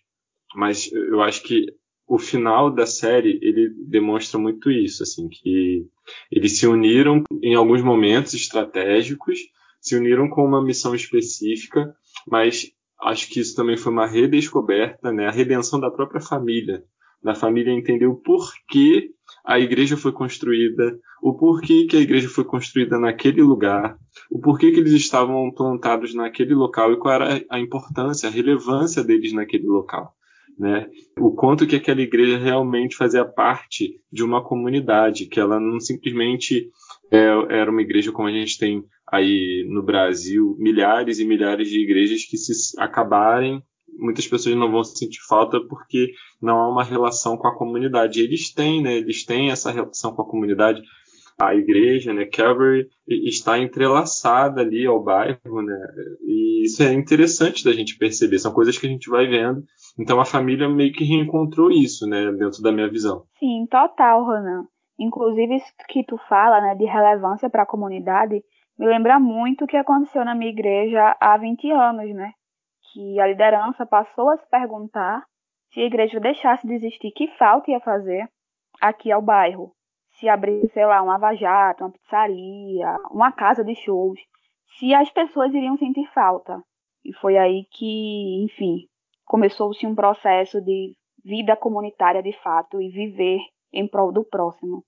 mas 0.55 0.91
eu 0.93 1.23
acho 1.23 1.43
que 1.43 1.67
o 2.07 2.19
final 2.19 2.75
da 2.75 2.87
série 2.87 3.39
ele 3.41 3.73
demonstra 3.87 4.39
muito 4.39 4.71
isso, 4.71 5.05
assim, 5.05 5.29
que 5.29 5.87
eles 6.31 6.59
se 6.59 6.67
uniram 6.67 7.23
em 7.41 7.55
alguns 7.55 7.83
momentos 7.83 8.35
estratégicos, 8.35 9.39
se 9.81 9.97
uniram 9.97 10.29
com 10.29 10.45
uma 10.45 10.63
missão 10.63 10.95
específica, 10.95 11.95
mas 12.31 12.71
acho 13.03 13.29
que 13.29 13.41
isso 13.41 13.57
também 13.57 13.77
foi 13.77 13.93
uma 13.93 14.07
redescoberta, 14.07 15.13
né, 15.13 15.27
a 15.27 15.33
redenção 15.33 15.81
da 15.81 15.91
própria 15.91 16.21
família, 16.21 16.85
da 17.23 17.35
família 17.35 17.73
entender 17.73 18.07
o 18.07 18.17
porquê 18.17 19.11
a 19.45 19.59
igreja 19.59 19.97
foi 19.97 20.13
construída, 20.13 20.99
o 21.23 21.35
porquê 21.35 21.87
que 21.87 21.97
a 21.97 22.01
igreja 22.01 22.29
foi 22.29 22.45
construída 22.45 22.99
naquele 22.99 23.43
lugar, 23.43 23.97
o 24.31 24.41
porquê 24.41 24.71
que 24.73 24.81
eles 24.81 24.93
estavam 24.93 25.51
plantados 25.53 26.15
naquele 26.15 26.55
local 26.55 26.93
e 26.93 26.99
qual 26.99 27.15
era 27.15 27.45
a 27.51 27.61
importância, 27.61 28.29
a 28.29 28.33
relevância 28.33 29.05
deles 29.05 29.33
naquele 29.33 29.67
local. 29.67 30.15
Né? 30.59 30.89
O 31.19 31.33
quanto 31.33 31.67
que 31.67 31.77
aquela 31.77 32.03
igreja 32.03 32.37
realmente 32.39 32.97
fazia 32.97 33.25
parte 33.25 34.01
de 34.13 34.23
uma 34.23 34.43
comunidade, 34.43 35.27
que 35.27 35.41
ela 35.41 35.59
não 35.59 35.81
simplesmente 35.81 36.71
é, 37.11 37.27
era 37.61 37.71
uma 37.71 37.83
igreja 37.83 38.13
como 38.13 38.29
a 38.29 38.33
gente 38.33 38.59
tem 38.59 38.85
aí 39.11 39.67
no 39.69 39.83
Brasil, 39.83 40.57
milhares 40.59 41.19
e 41.19 41.25
milhares 41.25 41.69
de 41.69 41.81
igrejas 41.81 42.25
que 42.25 42.37
se 42.37 42.81
acabarem 42.81 43.63
muitas 44.01 44.27
pessoas 44.27 44.57
não 44.57 44.71
vão 44.71 44.83
sentir 44.83 45.21
falta 45.29 45.61
porque 45.69 46.13
não 46.41 46.59
há 46.59 46.69
uma 46.69 46.83
relação 46.85 47.37
com 47.37 47.47
a 47.47 47.57
comunidade. 47.57 48.21
Eles 48.21 48.53
têm, 48.53 48.83
né? 48.83 48.97
Eles 48.97 49.25
têm 49.25 49.51
essa 49.51 49.71
relação 49.71 50.15
com 50.15 50.23
a 50.23 50.29
comunidade. 50.29 50.83
A 51.39 51.55
igreja, 51.55 52.13
né, 52.13 52.27
Calvary, 52.27 52.87
está 53.09 53.59
entrelaçada 53.59 54.61
ali 54.61 54.87
ao 54.87 55.03
bairro, 55.03 55.63
né? 55.63 55.79
E 56.23 56.65
isso 56.65 56.83
é 56.83 56.93
interessante 56.93 57.65
da 57.65 57.73
gente 57.73 57.97
perceber. 57.97 58.39
São 58.39 58.53
coisas 58.53 58.77
que 58.77 58.87
a 58.87 58.91
gente 58.91 59.09
vai 59.09 59.27
vendo. 59.27 59.63
Então 59.99 60.21
a 60.21 60.25
família 60.27 60.69
meio 60.69 60.93
que 60.93 61.05
reencontrou 61.05 61.71
isso, 61.71 62.07
né, 62.07 62.31
dentro 62.33 62.63
da 62.63 62.71
minha 62.71 62.91
visão. 62.91 63.25
Sim, 63.39 63.67
total, 63.71 64.25
Ronan. 64.25 64.65
Inclusive 65.01 65.57
isso 65.57 65.73
que 65.89 66.05
tu 66.05 66.19
fala, 66.29 66.61
né, 66.61 66.75
de 66.75 66.85
relevância 66.85 67.51
para 67.51 67.63
a 67.63 67.67
comunidade, 67.67 68.45
me 68.79 68.87
lembra 68.87 69.19
muito 69.19 69.65
o 69.65 69.67
que 69.67 69.77
aconteceu 69.77 70.25
na 70.25 70.35
minha 70.35 70.51
igreja 70.51 71.17
há 71.21 71.37
20 71.37 71.71
anos, 71.73 72.15
né? 72.15 72.33
que 72.93 73.21
a 73.21 73.27
liderança 73.27 73.87
passou 73.87 74.31
a 74.31 74.37
se 74.37 74.49
perguntar 74.49 75.25
se 75.73 75.81
a 75.81 75.85
igreja 75.85 76.19
deixasse 76.19 76.67
de 76.67 76.75
existir, 76.75 77.13
que 77.13 77.29
falta 77.37 77.71
ia 77.71 77.81
fazer 77.81 78.29
aqui 78.81 79.13
ao 79.13 79.23
bairro. 79.23 79.73
Se 80.13 80.29
abrir, 80.29 80.69
sei 80.73 80.85
lá, 80.85 81.03
um 81.03 81.07
lava-jato, 81.07 81.85
uma 81.85 81.93
pizzaria, 81.93 82.97
uma 83.11 83.33
casa 83.33 83.65
de 83.65 83.75
shows, 83.77 84.19
se 84.79 84.93
as 84.93 85.09
pessoas 85.11 85.55
iriam 85.55 85.77
sentir 85.77 86.07
falta. 86.13 86.61
E 87.05 87.13
foi 87.15 87.39
aí 87.39 87.65
que, 87.71 88.45
enfim, 88.45 88.87
começou-se 89.25 89.87
um 89.87 89.95
processo 89.95 90.61
de 90.61 90.95
vida 91.25 91.57
comunitária 91.57 92.23
de 92.23 92.33
fato 92.43 92.83
e 92.83 92.91
viver 92.91 93.41
em 93.73 93.87
prol 93.87 94.13
do 94.13 94.25
próximo. 94.25 94.85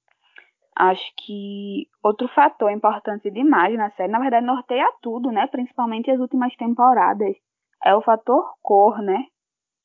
Acho 0.75 1.13
que 1.19 1.87
outro 2.03 2.29
fator 2.29 2.71
importante 2.71 3.31
demais 3.31 3.77
na 3.77 3.91
série, 3.91 4.11
na 4.11 4.19
verdade, 4.19 4.47
norteia 4.47 4.91
tudo, 5.03 5.31
né? 5.31 5.47
Principalmente 5.47 6.11
as 6.11 6.19
últimas 6.19 6.55
temporadas, 6.57 7.37
é 7.85 7.95
o 7.95 8.01
fator 8.01 8.55
cor, 8.63 9.01
né? 9.03 9.27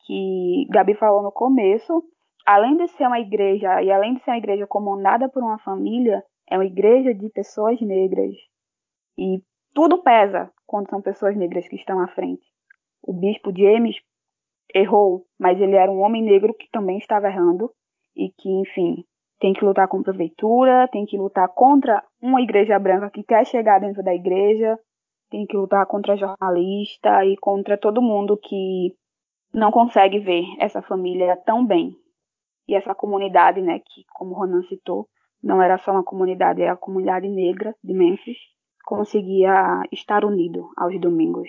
Que 0.05 0.65
Gabi 0.69 0.95
falou 0.95 1.21
no 1.21 1.31
começo. 1.31 2.03
Além 2.45 2.77
de 2.77 2.87
ser 2.89 3.07
uma 3.07 3.19
igreja, 3.19 3.81
e 3.83 3.91
além 3.91 4.15
de 4.15 4.23
ser 4.23 4.31
uma 4.31 4.37
igreja 4.37 4.65
comandada 4.65 5.27
por 5.27 5.43
uma 5.43 5.59
família, 5.59 6.23
é 6.49 6.57
uma 6.57 6.65
igreja 6.65 7.13
de 7.13 7.29
pessoas 7.29 7.79
negras. 7.81 8.33
E 9.17 9.41
tudo 9.73 10.01
pesa 10.01 10.49
quando 10.65 10.89
são 10.89 11.01
pessoas 11.01 11.35
negras 11.35 11.67
que 11.67 11.75
estão 11.75 11.99
à 11.99 12.07
frente. 12.07 12.43
O 13.03 13.11
bispo 13.11 13.51
James 13.55 13.97
errou, 14.73 15.25
mas 15.37 15.59
ele 15.59 15.75
era 15.75 15.91
um 15.91 16.01
homem 16.01 16.23
negro 16.23 16.53
que 16.53 16.69
também 16.71 16.97
estava 16.97 17.27
errando 17.27 17.69
e 18.15 18.29
que, 18.29 18.49
enfim, 18.49 19.03
tem 19.39 19.53
que 19.53 19.63
lutar 19.63 19.87
contra 19.87 20.11
a 20.11 20.15
prefeitura, 20.15 20.87
tem 20.91 21.05
que 21.05 21.17
lutar 21.17 21.47
contra 21.49 22.03
uma 22.21 22.41
igreja 22.41 22.77
branca 22.79 23.09
que 23.09 23.23
quer 23.23 23.45
chegar 23.45 23.79
dentro 23.79 24.03
da 24.03 24.13
igreja, 24.13 24.77
tem 25.29 25.45
que 25.45 25.55
lutar 25.55 25.85
contra 25.85 26.17
jornalista 26.17 27.23
e 27.25 27.35
contra 27.37 27.77
todo 27.77 28.01
mundo 28.01 28.37
que 28.37 28.95
não 29.53 29.71
consegue 29.71 30.19
ver 30.19 30.43
essa 30.59 30.81
família 30.81 31.37
tão 31.45 31.65
bem. 31.65 31.95
E 32.67 32.75
essa 32.75 32.93
comunidade, 32.93 33.61
né, 33.61 33.79
que 33.79 34.03
como 34.13 34.31
o 34.31 34.37
Ronan 34.37 34.63
citou, 34.63 35.07
não 35.41 35.61
era 35.61 35.77
só 35.77 35.91
uma 35.91 36.03
comunidade, 36.03 36.61
era 36.61 36.73
a 36.73 36.77
comunidade 36.77 37.27
negra 37.29 37.73
de 37.83 37.93
Memphis, 37.93 38.37
conseguia 38.83 39.83
estar 39.91 40.25
unido 40.25 40.69
aos 40.75 40.99
domingos. 40.99 41.47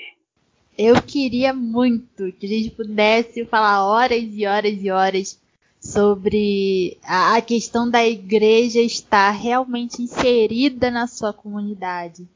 Eu 0.76 0.94
queria 1.02 1.52
muito 1.52 2.32
que 2.32 2.46
a 2.46 2.48
gente 2.48 2.70
pudesse 2.70 3.44
falar 3.46 3.84
horas 3.84 4.22
e 4.22 4.46
horas 4.46 4.84
e 4.84 4.90
horas 4.90 5.47
sobre 5.80 6.98
a 7.02 7.40
questão 7.40 7.88
da 7.88 8.06
igreja 8.06 8.80
estar 8.80 9.30
realmente 9.30 10.02
inserida 10.02 10.90
na 10.90 11.06
sua 11.06 11.32
comunidade 11.32 12.26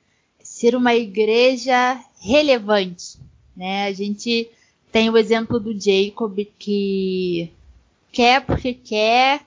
ser 0.62 0.76
uma 0.76 0.94
igreja 0.94 2.00
relevante. 2.20 3.18
Né? 3.56 3.86
A 3.86 3.92
gente 3.92 4.48
tem 4.92 5.10
o 5.10 5.16
exemplo 5.16 5.58
do 5.58 5.72
Jacob 5.72 6.38
que 6.58 7.50
quer 8.12 8.44
porque 8.44 8.74
quer 8.74 9.40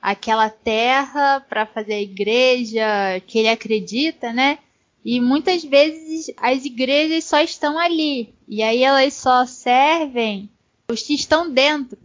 aquela 0.00 0.50
terra 0.50 1.40
para 1.40 1.66
fazer 1.66 1.94
a 1.94 2.02
igreja 2.02 3.20
que 3.26 3.38
ele 3.38 3.48
acredita, 3.48 4.32
né? 4.32 4.58
E 5.04 5.20
muitas 5.20 5.64
vezes 5.64 6.30
as 6.36 6.64
igrejas 6.64 7.24
só 7.24 7.40
estão 7.40 7.78
ali 7.78 8.32
e 8.46 8.62
aí 8.62 8.82
elas 8.84 9.14
só 9.14 9.46
servem 9.46 10.48
os 10.88 11.02
que 11.02 11.14
estão 11.14 11.50
dentro 11.50 11.98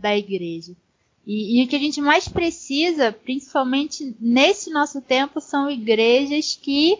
da 0.00 0.16
igreja. 0.16 0.72
E, 1.26 1.60
e, 1.60 1.64
o 1.64 1.68
que 1.68 1.76
a 1.76 1.78
gente 1.78 2.00
mais 2.00 2.26
precisa, 2.26 3.12
principalmente 3.12 4.16
nesse 4.20 4.70
nosso 4.70 5.00
tempo, 5.00 5.40
são 5.40 5.70
igrejas 5.70 6.58
que 6.60 6.98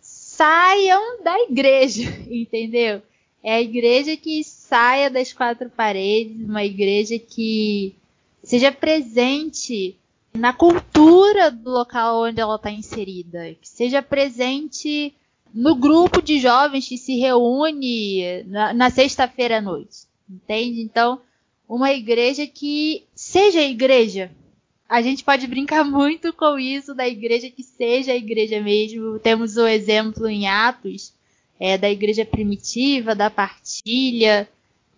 saiam 0.00 1.22
da 1.22 1.38
igreja, 1.42 2.02
entendeu? 2.30 3.02
É 3.42 3.54
a 3.54 3.60
igreja 3.60 4.16
que 4.16 4.42
saia 4.42 5.10
das 5.10 5.32
quatro 5.32 5.68
paredes, 5.68 6.48
uma 6.48 6.64
igreja 6.64 7.18
que 7.18 7.94
seja 8.42 8.72
presente 8.72 9.96
na 10.32 10.52
cultura 10.52 11.50
do 11.50 11.70
local 11.70 12.22
onde 12.22 12.40
ela 12.40 12.56
está 12.56 12.70
inserida, 12.70 13.54
que 13.60 13.68
seja 13.68 14.00
presente 14.00 15.14
no 15.52 15.74
grupo 15.74 16.22
de 16.22 16.38
jovens 16.38 16.88
que 16.88 16.96
se 16.96 17.18
reúne 17.18 18.42
na, 18.44 18.72
na 18.72 18.90
sexta-feira 18.90 19.58
à 19.58 19.60
noite, 19.60 20.06
entende? 20.28 20.80
Então, 20.80 21.20
uma 21.74 21.90
igreja 21.90 22.46
que 22.46 23.06
seja 23.14 23.62
igreja, 23.62 24.30
a 24.86 25.00
gente 25.00 25.24
pode 25.24 25.46
brincar 25.46 25.82
muito 25.88 26.30
com 26.34 26.58
isso 26.58 26.94
da 26.94 27.08
igreja 27.08 27.48
que 27.48 27.62
seja 27.62 28.12
a 28.12 28.16
igreja 28.16 28.60
mesmo. 28.60 29.18
Temos 29.18 29.56
o 29.56 29.66
exemplo 29.66 30.28
em 30.28 30.46
Atos 30.46 31.14
é, 31.58 31.78
da 31.78 31.90
igreja 31.90 32.26
primitiva, 32.26 33.14
da 33.14 33.30
partilha 33.30 34.46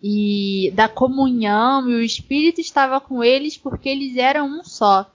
e 0.03 0.69
da 0.75 0.89
comunhão, 0.89 1.89
e 1.89 1.95
o 1.95 2.03
Espírito 2.03 2.59
estava 2.59 2.99
com 2.99 3.23
eles 3.23 3.57
porque 3.57 3.87
eles 3.87 4.17
eram 4.17 4.59
um 4.59 4.63
só. 4.63 5.09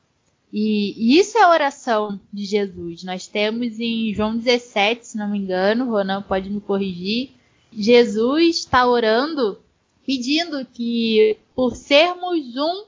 E, 0.51 0.95
e 0.97 1.19
isso 1.19 1.37
é 1.37 1.43
a 1.43 1.51
oração 1.51 2.19
de 2.33 2.47
Jesus. 2.47 3.05
Nós 3.05 3.27
temos 3.27 3.79
em 3.79 4.15
João 4.15 4.35
17, 4.35 5.07
se 5.07 5.19
não 5.19 5.29
me 5.29 5.39
engano, 5.39 5.91
Ronan 5.91 6.23
pode 6.23 6.49
me 6.49 6.61
corrigir. 6.61 7.33
Jesus 7.71 8.61
está 8.61 8.87
orando, 8.89 9.59
pedindo 10.07 10.65
que, 10.65 11.37
por 11.55 11.77
sermos 11.77 12.57
um, 12.57 12.85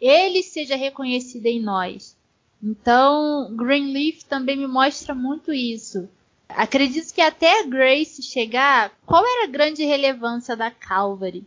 ele 0.00 0.42
seja 0.42 0.76
reconhecido 0.76 1.46
em 1.46 1.60
nós. 1.60 2.16
Então, 2.62 3.54
Greenleaf 3.56 4.24
também 4.24 4.56
me 4.56 4.66
mostra 4.66 5.14
muito 5.14 5.52
isso. 5.52 6.08
Acredito 6.48 7.12
que 7.12 7.20
até 7.20 7.64
Grace 7.64 8.22
chegar, 8.22 8.92
qual 9.04 9.24
era 9.24 9.44
a 9.44 9.50
grande 9.50 9.84
relevância 9.84 10.56
da 10.56 10.70
Calvary 10.70 11.44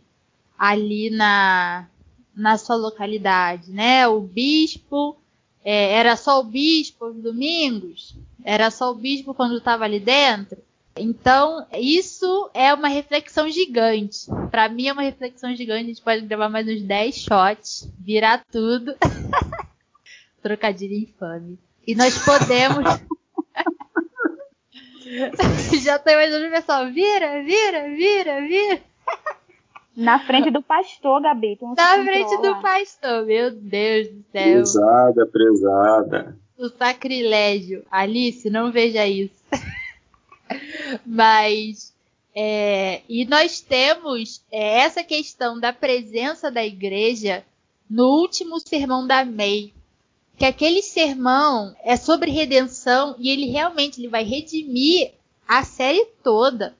ali 0.58 1.10
na, 1.10 1.88
na 2.34 2.58
sua 2.58 2.76
localidade, 2.76 3.70
né? 3.70 4.06
O 4.06 4.20
bispo 4.20 5.16
é, 5.64 5.94
era 5.94 6.16
só 6.16 6.40
o 6.40 6.44
bispo 6.44 7.06
aos 7.06 7.16
domingos? 7.16 8.14
Era 8.44 8.70
só 8.70 8.90
o 8.90 8.94
bispo 8.94 9.34
quando 9.34 9.56
estava 9.56 9.84
ali 9.84 10.00
dentro? 10.00 10.58
Então, 10.96 11.66
isso 11.72 12.50
é 12.52 12.74
uma 12.74 12.88
reflexão 12.88 13.48
gigante. 13.48 14.26
Para 14.50 14.68
mim 14.68 14.88
é 14.88 14.92
uma 14.92 15.02
reflexão 15.02 15.54
gigante. 15.54 15.84
A 15.84 15.86
gente 15.86 16.02
pode 16.02 16.22
gravar 16.22 16.48
mais 16.48 16.66
uns 16.66 16.82
10 16.82 17.16
shots, 17.16 17.88
virar 17.98 18.44
tudo. 18.50 18.94
Trocadilho 20.42 20.94
infame. 20.94 21.58
E 21.86 21.94
nós 21.94 22.18
podemos. 22.24 22.84
Já 25.82 25.98
tô 25.98 26.10
imaginando 26.10 26.46
o 26.46 26.50
pessoal. 26.50 26.90
Vira, 26.90 27.42
vira, 27.42 27.88
vira, 27.88 28.40
vira. 28.40 28.80
Na 29.96 30.18
frente 30.20 30.50
do 30.50 30.62
pastor, 30.62 31.20
Gabi. 31.20 31.58
Na 31.76 32.04
frente 32.04 32.36
do 32.40 32.60
pastor, 32.60 33.26
meu 33.26 33.50
Deus 33.50 34.08
do 34.08 34.24
céu. 34.32 34.54
Prezada, 34.54 35.26
prezada. 35.26 36.38
O 36.56 36.68
sacrilégio. 36.68 37.84
Alice, 37.90 38.48
não 38.50 38.70
veja 38.70 39.06
isso. 39.06 39.40
Mas 41.04 41.92
é, 42.34 43.02
e 43.08 43.24
nós 43.24 43.60
temos 43.60 44.42
é, 44.50 44.80
essa 44.80 45.02
questão 45.02 45.58
da 45.58 45.72
presença 45.72 46.50
da 46.50 46.64
igreja 46.64 47.44
no 47.88 48.04
último 48.20 48.60
sermão 48.60 49.06
da 49.06 49.24
May, 49.24 49.72
que 50.38 50.44
aquele 50.44 50.80
sermão 50.80 51.74
é 51.82 51.96
sobre 51.96 52.30
redenção 52.30 53.16
e 53.18 53.30
ele 53.30 53.46
realmente 53.46 54.00
ele 54.00 54.08
vai 54.08 54.22
redimir 54.24 55.12
a 55.46 55.64
série 55.64 56.06
toda. 56.22 56.76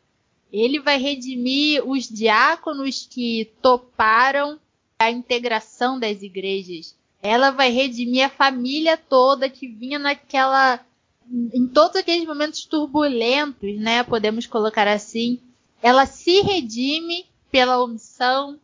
Ele 0.53 0.81
vai 0.81 0.99
redimir 0.99 1.87
os 1.87 2.09
diáconos 2.09 3.07
que 3.09 3.51
toparam 3.61 4.59
a 4.99 5.11
integração 5.11 5.99
das 5.99 6.23
igrejas. 6.23 6.97
Ela 7.23 7.51
vai 7.51 7.71
redimir 7.71 8.25
a 8.25 8.31
família 8.31 8.97
toda 8.97 9.51
que 9.51 9.69
vinha 9.69 9.99
naquela 9.99 10.81
em 11.31 11.67
todos 11.69 11.97
aqueles 11.97 12.27
momentos 12.27 12.65
turbulentos, 12.65 13.79
né? 13.79 14.03
Podemos 14.03 14.47
colocar 14.47 14.89
assim. 14.89 15.41
Ela 15.83 16.05
se 16.07 16.41
redime 16.41 17.27
pela 17.51 17.83
omissão, 17.83 18.59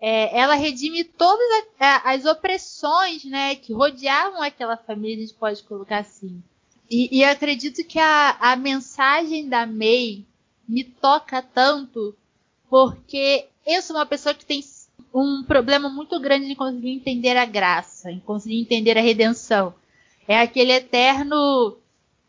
é, 0.00 0.38
ela 0.38 0.54
redime 0.54 1.02
todas 1.02 1.44
as 1.80 2.24
opressões, 2.24 3.24
né, 3.24 3.56
que 3.56 3.72
rodeavam 3.72 4.40
aquela 4.42 4.76
família, 4.76 5.16
a 5.16 5.26
gente 5.26 5.34
pode 5.34 5.62
colocar 5.64 5.98
assim. 5.98 6.42
E, 6.90 7.18
e 7.18 7.24
acredito 7.24 7.84
que 7.84 7.98
a, 7.98 8.36
a 8.38 8.56
mensagem 8.56 9.48
da 9.48 9.66
May 9.66 10.24
me 10.68 10.84
toca 10.84 11.42
tanto, 11.42 12.14
porque 12.70 13.46
eu 13.66 13.82
sou 13.82 13.96
uma 13.96 14.06
pessoa 14.06 14.34
que 14.34 14.44
tem 14.44 14.62
um 15.12 15.42
problema 15.42 15.88
muito 15.88 16.18
grande 16.20 16.46
de 16.46 16.54
conseguir 16.54 16.90
entender 16.90 17.36
a 17.36 17.44
graça, 17.44 18.10
em 18.10 18.20
conseguir 18.20 18.60
entender 18.60 18.96
a 18.96 19.02
redenção. 19.02 19.74
É 20.28 20.38
aquele 20.40 20.72
eterno 20.72 21.76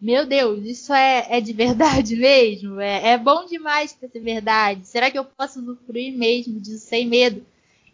meu 0.01 0.25
Deus, 0.25 0.63
isso 0.65 0.93
é, 0.93 1.27
é 1.29 1.41
de 1.41 1.53
verdade 1.53 2.15
mesmo? 2.17 2.79
É, 2.79 3.11
é 3.11 3.17
bom 3.17 3.45
demais 3.45 3.93
para 3.93 4.09
ser 4.09 4.19
verdade? 4.19 4.87
Será 4.87 5.11
que 5.11 5.17
eu 5.19 5.25
posso 5.25 5.59
usufruir 5.59 6.17
mesmo 6.17 6.59
disso 6.59 6.85
sem 6.87 7.07
medo? 7.07 7.45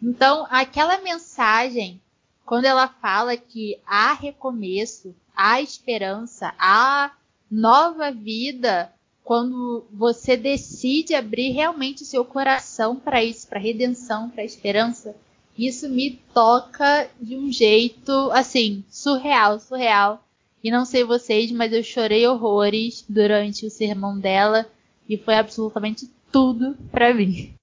Então, 0.02 0.46
aquela 0.50 1.00
mensagem, 1.00 2.00
quando 2.44 2.66
ela 2.66 2.88
fala 2.88 3.36
que 3.36 3.78
há 3.86 4.12
recomeço, 4.12 5.14
há 5.34 5.60
esperança, 5.60 6.54
há 6.58 7.12
nova 7.50 8.10
vida, 8.10 8.92
quando 9.24 9.84
você 9.92 10.36
decide 10.36 11.14
abrir 11.14 11.50
realmente 11.50 12.02
o 12.02 12.06
seu 12.06 12.24
coração 12.24 12.94
para 12.94 13.24
isso, 13.24 13.48
para 13.48 13.58
redenção, 13.58 14.30
para 14.30 14.44
esperança, 14.44 15.16
isso 15.58 15.88
me 15.88 16.20
toca 16.32 17.08
de 17.20 17.36
um 17.36 17.50
jeito 17.50 18.12
assim, 18.32 18.84
surreal, 18.88 19.58
surreal. 19.58 20.25
E 20.62 20.70
não 20.70 20.84
sei 20.84 21.04
vocês, 21.04 21.52
mas 21.52 21.72
eu 21.72 21.82
chorei 21.82 22.26
horrores 22.26 23.06
durante 23.08 23.66
o 23.66 23.70
sermão 23.70 24.18
dela 24.18 24.66
e 25.08 25.16
foi 25.16 25.34
absolutamente 25.34 26.06
tudo 26.32 26.76
para 26.90 27.14
mim. 27.14 27.54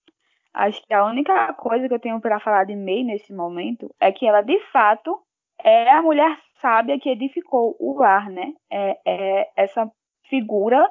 Acho 0.53 0.81
que 0.85 0.93
a 0.93 1.05
única 1.05 1.53
coisa 1.53 1.87
que 1.87 1.93
eu 1.93 1.99
tenho 1.99 2.21
para 2.21 2.39
falar 2.39 2.65
de 2.65 2.75
May 2.75 3.03
nesse 3.03 3.33
momento 3.33 3.93
é 3.99 4.11
que 4.11 4.25
ela 4.25 4.41
de 4.41 4.59
fato 4.71 5.19
é 5.63 5.89
a 5.91 6.01
mulher 6.01 6.37
sábia 6.61 6.99
que 6.99 7.09
edificou 7.09 7.75
o 7.79 7.99
lar, 7.99 8.29
né? 8.29 8.53
É, 8.71 8.97
é 9.05 9.49
essa 9.55 9.91
figura 10.29 10.89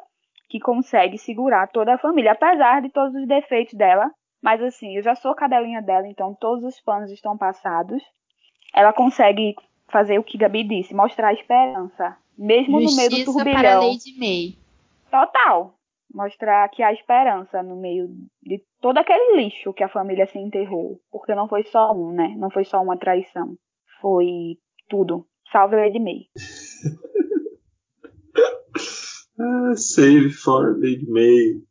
que 0.49 0.61
consegue 0.61 1.17
segurar 1.17 1.69
toda 1.69 1.95
a 1.95 1.99
família, 1.99 2.33
apesar 2.33 2.83
de 2.83 2.91
todos 2.91 3.15
os 3.15 3.27
defeitos 3.27 3.75
dela. 3.75 4.11
Mas 4.43 4.61
assim, 4.61 4.97
eu 4.97 5.03
já 5.03 5.15
sou 5.15 5.35
cadelinha 5.35 5.81
dela, 5.81 6.07
então 6.09 6.37
todos 6.39 6.65
os 6.65 6.81
panos 6.81 7.11
estão 7.11 7.39
passados. 7.39 8.03
Ela 8.75 8.93
consegue 8.93 9.55
fazer 9.93 10.19
o 10.19 10.25
que 10.25 10.39
Gabi 10.39 10.65
disse, 10.65 10.95
mostrar 10.95 11.29
a 11.29 11.35
esperança, 11.35 12.17
mesmo 12.37 12.81
Justiça 12.81 13.03
no 13.03 13.11
meio 13.11 13.27
do 13.27 13.33
turbilhão. 13.33 13.61
Para 13.61 13.75
a 13.75 13.87
Lady 13.87 14.19
May. 14.19 14.57
Total. 15.11 15.79
Mostrar 16.13 16.69
que 16.71 16.83
há 16.83 16.93
esperança 16.93 17.63
no 17.63 17.77
meio 17.77 18.09
de 18.43 18.63
todo 18.81 18.99
aquele 18.99 19.37
lixo 19.37 19.73
que 19.73 19.85
a 19.85 19.89
família 19.89 20.27
se 20.27 20.39
enterrou. 20.39 21.01
Porque 21.11 21.35
não 21.35 21.49
foi 21.49 21.65
só 21.65 21.93
um, 21.93 22.13
né? 22.13 22.35
Não 22.37 22.51
foi 22.51 22.65
só 22.65 22.83
uma 22.83 22.97
traição. 22.97 23.57
Foi 24.01 24.59
tudo. 24.89 25.27
Salve 25.51 25.77
Lady 25.77 26.01
May. 26.01 26.27
ah, 29.41 29.75
save 29.75 30.31
for 30.31 30.79
Lady 30.79 31.07
May. 31.09 31.63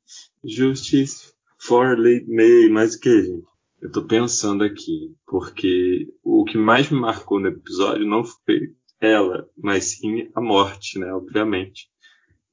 Justice 0.43 1.33
for 1.59 1.97
Lady 1.97 2.29
May. 2.29 2.69
Mas 2.69 2.95
o 2.95 2.99
que, 2.99 3.23
gente? 3.23 3.50
Eu 3.81 3.91
tô 3.91 4.05
pensando 4.05 4.63
aqui, 4.63 5.15
porque 5.25 6.07
o 6.23 6.45
que 6.45 6.57
mais 6.57 6.91
me 6.91 6.99
marcou 6.99 7.39
no 7.39 7.47
episódio 7.47 8.05
não 8.05 8.23
foi 8.23 8.75
ela, 8.99 9.49
mas 9.57 9.97
sim 9.97 10.29
a 10.35 10.39
morte, 10.39 10.99
né? 10.99 11.11
Obviamente. 11.11 11.89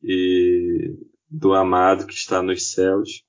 E 0.03 0.97
do 1.31 1.53
amado 1.53 2.07
que 2.07 2.15
está 2.15 2.43
nos 2.43 2.73
céus. 2.73 3.23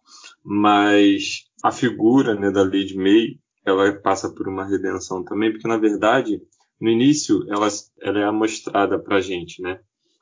Mas 0.44 1.44
a 1.62 1.72
figura 1.72 2.36
né, 2.36 2.50
da 2.50 2.64
Lady 2.64 2.96
May, 2.96 3.38
ela 3.66 3.92
passa 4.00 4.34
por 4.34 4.48
uma 4.48 4.66
redenção 4.66 5.24
também, 5.24 5.52
porque 5.52 5.68
na 5.68 5.78
verdade, 5.78 6.42
no 6.80 6.90
início, 6.90 7.44
ela, 7.50 7.68
ela 8.02 8.20
é 8.20 8.24
amostrada 8.24 8.98
pra 8.98 9.20
gente, 9.20 9.62
né? 9.62 9.82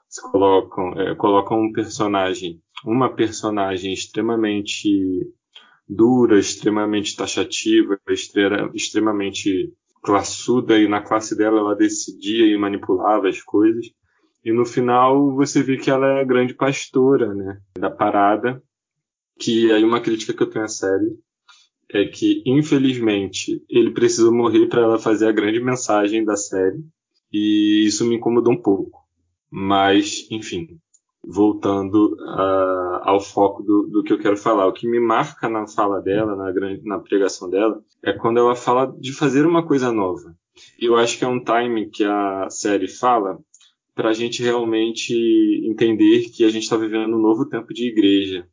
Se 0.10 0.22
colocam, 0.32 0.94
é, 0.94 1.13
colocam 1.16 1.62
um 1.62 1.72
personagem, 1.72 2.60
uma 2.84 3.13
personagem 3.13 3.94
extremamente 3.94 5.32
dura, 5.88 6.39
extremamente 6.39 7.15
taxativa, 7.15 8.00
extremamente 8.73 9.73
classuda 10.04 10.80
e 10.80 10.88
na 10.88 11.02
classe 11.02 11.36
dela 11.36 11.60
ela 11.60 11.76
decidia 11.76 12.45
e 12.45 12.58
manipulava 12.58 13.28
as 13.28 13.41
coisas. 13.41 13.86
E 14.43 14.52
no 14.52 14.65
final 14.65 15.36
você 15.36 15.62
vê 15.62 15.78
que 15.78 15.89
ela 15.89 16.08
é 16.08 16.21
a 16.21 16.26
grande 16.26 16.54
pastora, 16.54 17.34
né, 17.34 17.60
da 17.78 17.89
parada. 17.89 18.62
Que 19.39 19.71
aí 19.71 19.84
uma 19.84 20.02
crítica 20.02 20.34
que 20.34 20.41
eu 20.41 20.50
tenho 20.50 20.65
à 20.65 20.67
série 20.67 21.15
é 21.91 22.06
que 22.06 22.41
infelizmente 22.45 23.63
ele 23.69 23.91
precisa 23.91 24.32
morrer 24.32 24.67
para 24.67 24.82
ela 24.82 24.97
fazer 24.97 25.28
a 25.28 25.32
grande 25.32 25.60
mensagem 25.60 26.23
da 26.23 26.36
série. 26.36 26.84
E 27.32 27.86
isso 27.86 28.06
me 28.06 28.15
incomodou 28.15 28.54
um 28.54 28.62
pouco. 28.62 29.06
Mas, 29.50 30.28
enfim, 30.32 30.80
voltando 31.28 32.16
uh, 32.16 33.02
ao 33.04 33.20
foco 33.20 33.62
do, 33.62 33.88
do, 33.92 34.04
que 34.04 34.13
eu 34.13 34.20
quero 34.20 34.38
falar. 34.38 34.66
O 34.66 34.74
que 34.74 34.88
me 34.88 35.00
marca 35.00 35.50
na 35.50 35.68
fala 35.68 36.02
dela, 36.02 36.36
na, 36.36 36.54
na 36.84 37.00
pregação 37.00 37.50
dela, 37.50 37.82
é 38.04 38.13
quando 38.13 38.40
ela 38.40 38.56
fala 38.56 38.96
de 38.98 39.12
fazer 39.12 39.46
uma 39.46 39.66
coisa 39.66 39.92
nova. 39.92 40.34
E 40.80 40.86
eu 40.86 40.96
acho 40.96 41.18
que 41.18 41.26
é 41.26 41.28
um 41.28 41.44
time 41.44 41.90
que 41.90 42.04
a 42.06 42.48
série 42.50 42.88
fala 42.88 43.38
para 43.94 44.10
a 44.10 44.13
gente 44.13 44.42
realmente 44.42 45.13
entender 45.66 46.30
que 46.30 46.46
a 46.46 46.50
gente 46.50 46.63
está 46.63 46.78
vivendo 46.78 47.18
um 47.18 47.22
novo 47.22 47.46
tempo 47.46 47.74
de 47.74 47.90
igreja, 47.90 48.48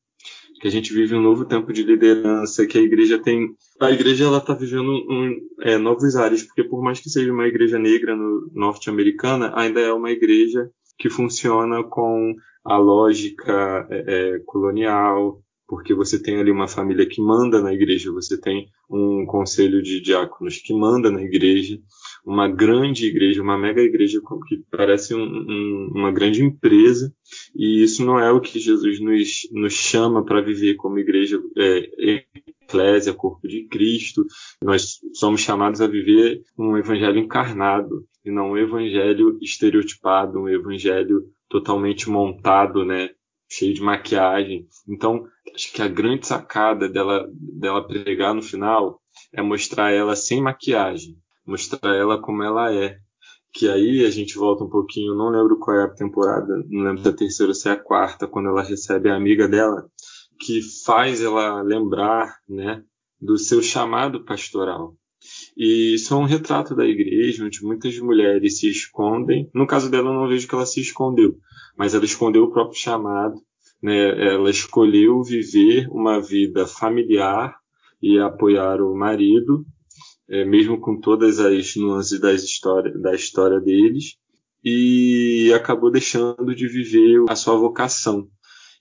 que 0.61 0.67
a 0.67 0.71
gente 0.71 0.93
vive 0.93 1.15
um 1.15 1.23
novo 1.23 1.45
tempo 1.45 1.73
de 1.73 1.83
liderança, 1.83 2.67
que 2.67 2.79
a 2.79 2.81
igreja 2.81 3.19
tem, 3.19 3.55
a 3.79 3.91
igreja 3.91 4.25
ela 4.25 4.39
está 4.39 4.55
vivendo 4.55 4.91
um, 4.91 5.39
é, 5.61 5.77
novos 5.77 6.17
áreas, 6.17 6.43
porque 6.43 6.65
por 6.65 6.83
mais 6.83 6.99
que 6.99 7.11
seja 7.11 7.33
uma 7.33 7.47
igreja 7.47 7.79
negra 7.79 8.17
no 8.17 8.51
norte-americana, 8.53 9.53
ainda 9.55 9.81
é 9.81 9.93
uma 9.93 10.11
igreja 10.11 10.71
que 10.99 11.11
funciona 11.11 11.83
com 11.85 12.35
a 12.65 12.77
lógica 12.77 13.87
é, 13.91 14.05
é, 14.37 14.39
colonial, 14.47 15.43
porque 15.67 15.95
você 15.95 16.21
tem 16.23 16.39
ali 16.39 16.51
uma 16.51 16.69
família 16.69 17.07
que 17.09 17.21
manda 17.21 17.61
na 17.61 17.73
igreja, 17.73 18.13
você 18.13 18.41
tem 18.41 18.69
um 18.89 19.27
conselho 19.27 19.83
de 19.83 20.01
diáconos 20.01 20.59
que 20.59 20.73
manda 20.73 21.11
na 21.11 21.23
igreja, 21.23 21.79
uma 22.25 22.49
grande 22.49 23.07
igreja, 23.07 23.43
uma 23.43 23.59
mega 23.59 23.83
igreja 23.83 24.21
que 24.49 24.63
parece 24.71 25.15
um, 25.15 25.23
um, 25.23 25.93
uma 25.95 26.11
grande 26.11 26.43
empresa, 26.43 27.15
e 27.55 27.83
isso 27.83 28.05
não 28.05 28.19
é 28.19 28.31
o 28.33 28.41
que 28.41 28.59
Jesus 28.59 28.99
nos, 29.01 29.49
nos 29.53 29.73
chama 29.75 30.25
para 30.25 30.41
viver 30.41 30.75
como 30.77 30.99
igreja, 30.99 31.39
é, 31.57 32.25
eclésia, 32.65 33.13
corpo 33.13 33.47
de 33.47 33.67
Cristo. 33.69 34.25
Nós 34.63 35.01
somos 35.13 35.43
chamados 35.43 35.81
a 35.81 35.87
viver 35.87 36.43
um 36.59 36.77
evangelho 36.77 37.19
encarnado, 37.19 38.07
e 38.25 38.31
não 38.31 38.53
um 38.53 38.57
evangelho 38.57 39.39
estereotipado, 39.43 40.41
um 40.41 40.49
evangelho 40.49 41.27
totalmente 41.49 42.09
montado, 42.09 42.85
né? 42.85 43.11
Cheio 43.51 43.75
de 43.75 43.83
maquiagem. 43.83 44.67
Então, 44.89 45.27
acho 45.55 45.73
que 45.73 45.83
a 45.83 45.89
grande 45.89 46.27
sacada 46.27 46.89
dela, 46.89 47.29
dela 47.31 47.87
pregar 47.87 48.35
no 48.35 48.43
final 48.43 48.99
é 49.33 49.43
mostrar 49.43 49.93
ela 49.93 50.17
sem 50.17 50.41
maquiagem, 50.41 51.17
mostrar 51.47 51.95
ela 51.95 52.21
como 52.21 52.43
ela 52.43 52.73
é. 52.73 52.99
Que 53.53 53.69
aí 53.69 54.05
a 54.05 54.11
gente 54.11 54.37
volta 54.37 54.65
um 54.65 54.69
pouquinho, 54.69 55.15
não 55.15 55.31
lembro 55.31 55.59
qual 55.59 55.77
é 55.77 55.85
a 55.85 55.95
temporada, 55.95 56.65
não 56.69 56.85
lembro 56.85 57.03
da 57.03 57.13
terceira 57.13 57.51
ou 57.51 57.55
se 57.55 57.69
é 57.69 57.73
a 57.73 57.77
quarta, 57.77 58.27
quando 58.27 58.49
ela 58.49 58.63
recebe 58.63 59.09
a 59.09 59.17
amiga 59.17 59.47
dela, 59.47 59.89
que 60.41 60.61
faz 60.85 61.23
ela 61.23 61.63
lembrar, 61.63 62.35
né, 62.49 62.83
do 63.21 63.39
seu 63.39 63.63
chamado 63.63 64.25
pastoral. 64.25 64.97
E 65.57 65.95
isso 65.95 66.13
é 66.13 66.17
um 66.17 66.25
retrato 66.25 66.75
da 66.75 66.85
igreja, 66.85 67.45
onde 67.45 67.65
muitas 67.65 67.99
mulheres 67.99 68.59
se 68.59 68.69
escondem. 68.69 69.49
No 69.55 69.67
caso 69.67 69.91
dela, 69.91 70.11
eu 70.11 70.15
não 70.15 70.29
vejo 70.29 70.47
que 70.47 70.55
ela 70.55 70.67
se 70.67 70.81
escondeu, 70.81 71.37
mas 71.77 71.95
ela 71.95 72.05
escondeu 72.05 72.45
o 72.45 72.51
próprio 72.51 72.79
chamado. 72.79 73.41
Né? 73.83 74.33
Ela 74.33 74.51
escolheu 74.51 75.23
viver 75.23 75.89
uma 75.91 76.21
vida 76.21 76.67
familiar 76.67 77.57
e 78.03 78.19
apoiar 78.19 78.83
o 78.83 78.95
marido, 78.95 79.65
é, 80.29 80.45
mesmo 80.45 80.81
com 80.81 80.99
todas 80.99 81.39
as 81.39 81.77
nuances 81.77 82.21
das 82.21 82.43
história, 82.43 82.93
da 82.99 83.15
história 83.15 83.61
deles, 83.61 84.17
e 84.63 85.53
acabou 85.55 85.91
deixando 85.91 86.55
de 86.55 86.67
viver 86.67 87.23
a 87.29 87.37
sua 87.37 87.57
vocação. 87.57 88.29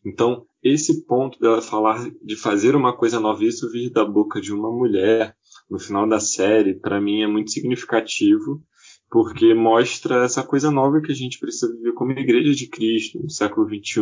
Então, 0.06 0.46
esse 0.62 1.06
ponto 1.06 1.40
dela 1.40 1.62
falar 1.62 2.10
de 2.24 2.36
fazer 2.36 2.76
uma 2.76 2.96
coisa 2.96 3.20
nova, 3.20 3.44
isso 3.44 3.70
vir 3.70 3.90
da 3.92 4.06
boca 4.06 4.40
de 4.40 4.54
uma 4.54 4.72
mulher 4.72 5.36
no 5.70 5.80
final 5.80 6.08
da 6.08 6.20
série, 6.20 6.76
para 6.76 7.02
mim 7.02 7.22
é 7.22 7.28
muito 7.28 7.52
significativo, 7.52 8.62
porque 9.10 9.54
mostra 9.54 10.24
essa 10.24 10.44
coisa 10.44 10.72
nova 10.72 11.02
que 11.02 11.12
a 11.12 11.16
gente 11.16 11.40
precisa 11.40 11.74
viver 11.74 11.94
como 11.94 12.12
igreja 12.12 12.54
de 12.54 12.68
Cristo 12.68 13.20
no 13.22 13.30
século 13.30 13.68
XXI, 13.68 14.02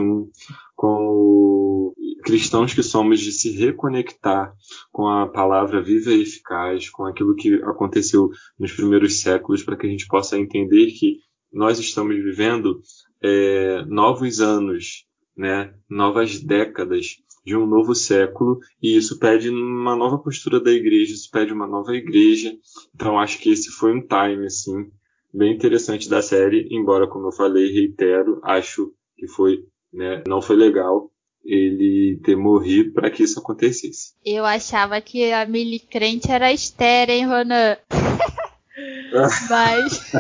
com 0.76 1.81
cristãos 2.22 2.74
que 2.74 2.84
somos 2.84 3.20
de 3.20 3.32
se 3.32 3.52
reconectar 3.52 4.54
com 4.92 5.08
a 5.08 5.28
palavra 5.28 5.82
viva 5.82 6.12
e 6.12 6.22
eficaz, 6.22 6.90
com 6.90 7.06
aquilo 7.06 7.36
que 7.36 7.56
aconteceu 7.64 8.30
nos 8.58 8.72
primeiros 8.72 9.22
séculos, 9.22 9.64
para 9.64 9.76
que 9.76 9.88
a 9.88 9.90
gente 9.90 10.08
possa 10.08 10.38
entender 10.38 10.92
que 10.92 11.18
nós 11.52 11.80
estamos 11.80 12.16
vivendo 12.16 12.80
é, 13.22 13.84
novos 13.86 14.40
anos, 14.40 15.06
né, 15.36 15.74
novas 15.90 16.42
décadas 16.42 17.18
de 17.46 17.58
um 17.58 17.66
novo 17.66 17.96
século, 17.96 18.60
e 18.82 18.96
isso 18.96 19.18
pede 19.20 19.50
uma 19.50 19.96
nova 19.96 20.20
postura 20.20 20.60
da 20.60 20.72
igreja, 20.72 21.14
isso 21.14 21.30
pede 21.32 21.52
uma 21.52 21.68
nova 21.68 21.94
igreja. 21.96 22.54
Então 22.94 23.20
acho 23.20 23.40
que 23.40 23.50
esse 23.50 23.70
foi 23.72 23.94
um 23.94 24.02
time 24.02 24.46
assim 24.46 24.92
bem 25.34 25.54
interessante 25.54 26.10
da 26.10 26.22
série, 26.22 26.68
embora 26.72 27.08
como 27.08 27.28
eu 27.28 27.32
falei, 27.32 27.72
reitero, 27.72 28.40
acho 28.44 28.94
que 29.18 29.28
foi, 29.28 29.64
né, 29.92 30.24
não 30.28 30.42
foi 30.42 30.56
legal 30.56 31.12
ele 31.44 32.20
ter 32.24 32.36
morrido 32.36 32.94
para 32.94 33.10
que 33.10 33.24
isso 33.24 33.40
acontecesse. 33.40 34.14
Eu 34.24 34.46
achava 34.46 35.02
que 35.02 35.32
a 35.32 35.46
Milly 35.46 35.80
crente 35.80 36.32
era 36.32 36.52
Esther, 36.52 37.10
hein, 37.10 37.26
Ronan? 37.26 37.78
Mas 39.50 40.12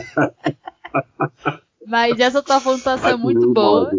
Mas 1.85 2.19
essa 2.19 2.41
tua 2.41 2.59
pontuação 2.59 3.09
é 3.09 3.15
muito 3.15 3.53
boa. 3.53 3.91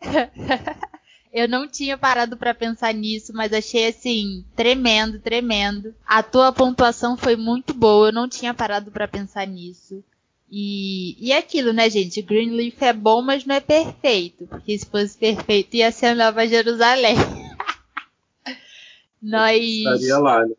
Eu 1.32 1.48
não 1.48 1.68
tinha 1.68 1.96
parado 1.96 2.36
para 2.36 2.52
pensar 2.52 2.92
nisso, 2.92 3.32
mas 3.32 3.52
achei 3.52 3.86
assim 3.86 4.44
tremendo, 4.56 5.20
tremendo. 5.20 5.94
A 6.04 6.24
tua 6.24 6.52
pontuação 6.52 7.16
foi 7.16 7.36
muito 7.36 7.72
boa, 7.72 8.08
eu 8.08 8.12
não 8.12 8.28
tinha 8.28 8.52
parado 8.52 8.90
para 8.90 9.06
pensar 9.06 9.46
nisso. 9.46 10.02
E, 10.50 11.16
e 11.20 11.32
é 11.32 11.38
aquilo, 11.38 11.72
né, 11.72 11.88
gente? 11.88 12.20
Greenleaf 12.20 12.82
é 12.82 12.92
bom, 12.92 13.22
mas 13.22 13.44
não 13.44 13.54
é 13.54 13.60
perfeito. 13.60 14.46
Porque 14.48 14.76
se 14.76 14.86
fosse 14.86 15.16
perfeito, 15.16 15.76
ia 15.76 15.92
ser 15.92 16.06
a 16.06 16.14
Nova 16.14 16.46
Jerusalém. 16.46 17.16
Nós. 19.22 19.62
Estaria 19.62 20.18
lá, 20.18 20.44
né? 20.44 20.54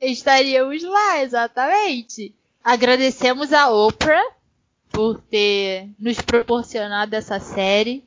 Estaríamos 0.00 0.82
lá, 0.82 1.22
exatamente. 1.22 2.34
Agradecemos 2.62 3.52
a 3.52 3.70
Oprah 3.70 4.24
por 4.90 5.20
ter 5.20 5.88
nos 5.98 6.20
proporcionado 6.20 7.14
essa 7.14 7.38
série. 7.38 8.02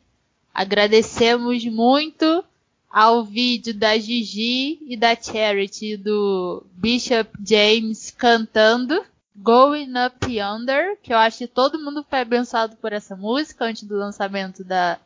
Agradecemos 0.54 1.64
muito 1.66 2.44
ao 2.90 3.24
vídeo 3.24 3.74
da 3.74 3.98
Gigi 3.98 4.80
e 4.82 4.98
da 4.98 5.16
Charity 5.16 5.96
do 5.96 6.66
Bishop 6.74 7.30
James 7.46 8.12
cantando 8.12 9.04
Going 9.42 9.94
Up 10.06 10.26
Yonder, 10.30 10.98
que 11.02 11.14
eu 11.14 11.18
acho 11.18 11.40
que 11.40 11.48
todo 11.48 11.80
mundo 11.80 12.06
foi 12.10 12.20
abençoado 12.20 12.76
por 12.78 12.94
essa 12.94 13.16
música 13.16 13.66
antes 13.66 13.84
do 13.84 13.96
lançamento 13.96 14.64
da, 14.64 15.00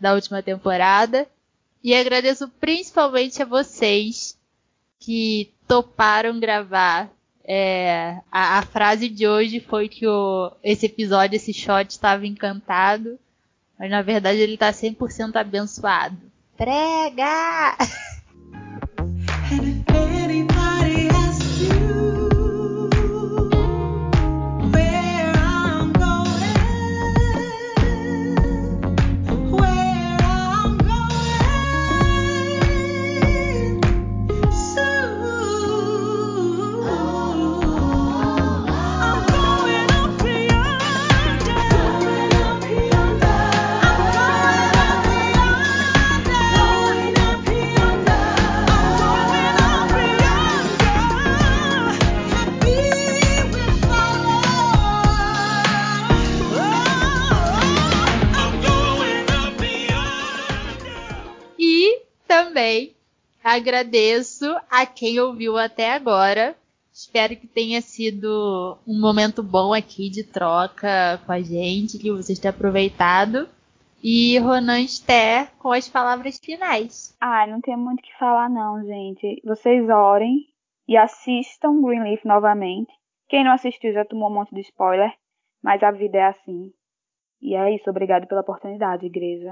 da 0.00 0.14
última 0.14 0.42
temporada. 0.42 1.26
E 1.82 1.94
agradeço 1.94 2.48
principalmente 2.60 3.42
a 3.42 3.46
vocês 3.46 4.38
que 5.00 5.52
toparam 5.66 6.38
gravar 6.38 7.10
é, 7.44 8.20
a, 8.30 8.58
a, 8.58 8.62
frase 8.62 9.08
de 9.08 9.26
hoje 9.26 9.58
foi 9.58 9.88
que 9.88 10.06
o, 10.06 10.52
esse 10.62 10.86
episódio, 10.86 11.36
esse 11.36 11.52
shot 11.52 11.90
estava 11.90 12.26
encantado, 12.26 13.18
mas 13.78 13.90
na 13.90 14.02
verdade 14.02 14.38
ele 14.38 14.54
está 14.54 14.70
100% 14.70 15.36
abençoado. 15.36 16.16
Prega! 16.56 17.76
agradeço 63.54 64.44
a 64.70 64.86
quem 64.86 65.20
ouviu 65.20 65.56
até 65.56 65.92
agora. 65.92 66.56
Espero 66.92 67.34
que 67.36 67.46
tenha 67.46 67.80
sido 67.80 68.78
um 68.86 69.00
momento 69.00 69.42
bom 69.42 69.72
aqui 69.72 70.10
de 70.10 70.24
troca 70.24 71.20
com 71.24 71.32
a 71.32 71.40
gente, 71.40 71.98
que 71.98 72.12
vocês 72.12 72.38
tenham 72.38 72.54
aproveitado. 72.54 73.48
E 74.02 74.36
Ronan 74.38 74.80
Esther 74.80 75.50
com 75.58 75.72
as 75.72 75.88
palavras 75.88 76.38
finais. 76.38 77.16
Ah, 77.20 77.46
não 77.46 77.60
tem 77.60 77.76
muito 77.76 78.00
o 78.00 78.02
que 78.02 78.18
falar 78.18 78.50
não, 78.50 78.84
gente. 78.84 79.40
Vocês 79.44 79.88
orem 79.88 80.46
e 80.88 80.96
assistam 80.96 81.80
Greenleaf 81.80 82.24
novamente. 82.24 82.92
Quem 83.28 83.44
não 83.44 83.52
assistiu 83.52 83.92
já 83.92 84.04
tomou 84.04 84.28
um 84.28 84.34
monte 84.34 84.54
de 84.54 84.60
spoiler, 84.60 85.12
mas 85.62 85.82
a 85.82 85.90
vida 85.90 86.18
é 86.18 86.26
assim. 86.26 86.72
E 87.42 87.56
é 87.56 87.74
isso, 87.74 87.90
obrigado 87.90 88.28
pela 88.28 88.40
oportunidade, 88.40 89.06
igreja. 89.06 89.50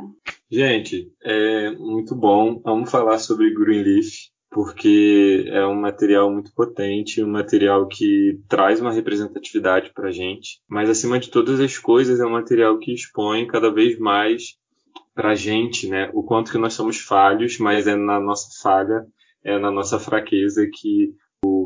Gente, 0.51 1.13
é 1.23 1.71
muito 1.73 2.15
bom. 2.15 2.61
Vamos 2.65 2.91
falar 2.91 3.19
sobre 3.19 3.53
Greenleaf, 3.53 4.31
porque 4.51 5.45
é 5.49 5.67
um 5.67 5.75
material 5.75 6.31
muito 6.33 6.53
potente, 6.55 7.23
um 7.23 7.31
material 7.31 7.89
que 7.89 8.39
traz 8.49 8.81
uma 8.81 8.93
representatividade 8.93 9.93
para 9.93 10.09
a 10.09 10.13
gente. 10.13 10.61
Mas, 10.69 10.89
acima 10.89 11.19
de 11.19 11.31
todas 11.31 11.59
as 11.61 11.77
coisas, 11.79 12.21
é 12.21 12.25
um 12.25 12.33
material 12.33 12.79
que 12.79 12.95
expõe 12.95 13.47
cada 13.47 13.73
vez 13.73 13.99
mais 13.99 14.57
para 15.15 15.31
a 15.31 15.35
gente 15.35 15.89
né, 15.89 16.11
o 16.15 16.23
quanto 16.23 16.53
que 16.53 16.59
nós 16.59 16.75
somos 16.75 16.99
falhos, 16.99 17.59
mas 17.59 17.87
é 17.87 17.97
na 17.97 18.21
nossa 18.21 18.49
falha, 18.63 19.05
é 19.45 19.59
na 19.59 19.71
nossa 19.71 19.99
fraqueza 19.99 20.67
que 20.73 21.13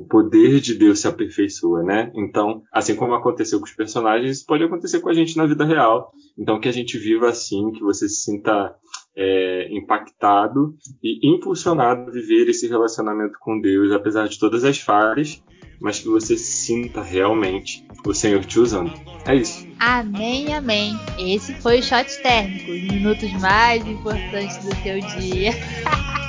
o 0.04 0.06
poder 0.06 0.60
de 0.60 0.74
Deus 0.74 1.00
se 1.00 1.08
aperfeiçoa, 1.08 1.82
né? 1.82 2.12
Então, 2.14 2.62
assim 2.70 2.94
como 2.94 3.14
aconteceu 3.14 3.58
com 3.58 3.64
os 3.64 3.72
personagens, 3.72 4.36
isso 4.36 4.46
pode 4.46 4.62
acontecer 4.62 5.00
com 5.00 5.08
a 5.08 5.14
gente 5.14 5.36
na 5.36 5.46
vida 5.46 5.64
real. 5.64 6.12
Então, 6.38 6.60
que 6.60 6.68
a 6.68 6.72
gente 6.72 6.98
viva 6.98 7.28
assim, 7.28 7.72
que 7.72 7.80
você 7.80 8.08
se 8.08 8.24
sinta 8.24 8.74
é, 9.16 9.68
impactado 9.70 10.74
e 11.02 11.26
impulsionado 11.34 12.10
a 12.10 12.12
viver 12.12 12.48
esse 12.48 12.68
relacionamento 12.68 13.38
com 13.40 13.60
Deus, 13.60 13.92
apesar 13.92 14.28
de 14.28 14.38
todas 14.38 14.62
as 14.62 14.78
falhas, 14.78 15.42
mas 15.80 16.00
que 16.00 16.08
você 16.08 16.36
sinta 16.36 17.02
realmente 17.02 17.86
o 18.06 18.12
Senhor 18.12 18.44
te 18.44 18.60
usando. 18.60 18.92
É 19.26 19.34
isso. 19.34 19.66
Amém, 19.78 20.52
amém. 20.54 20.98
Esse 21.18 21.54
foi 21.54 21.80
o 21.80 21.82
Shot 21.82 22.22
Térmico, 22.22 22.70
os 22.70 22.82
minutos 22.82 23.32
mais 23.40 23.86
importantes 23.86 24.58
do 24.58 24.74
seu 24.82 25.00
dia. 25.18 25.52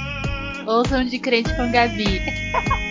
Ouçam 0.66 1.04
de 1.04 1.20
crente 1.20 1.56
com 1.56 1.72
Gabi. 1.72 2.22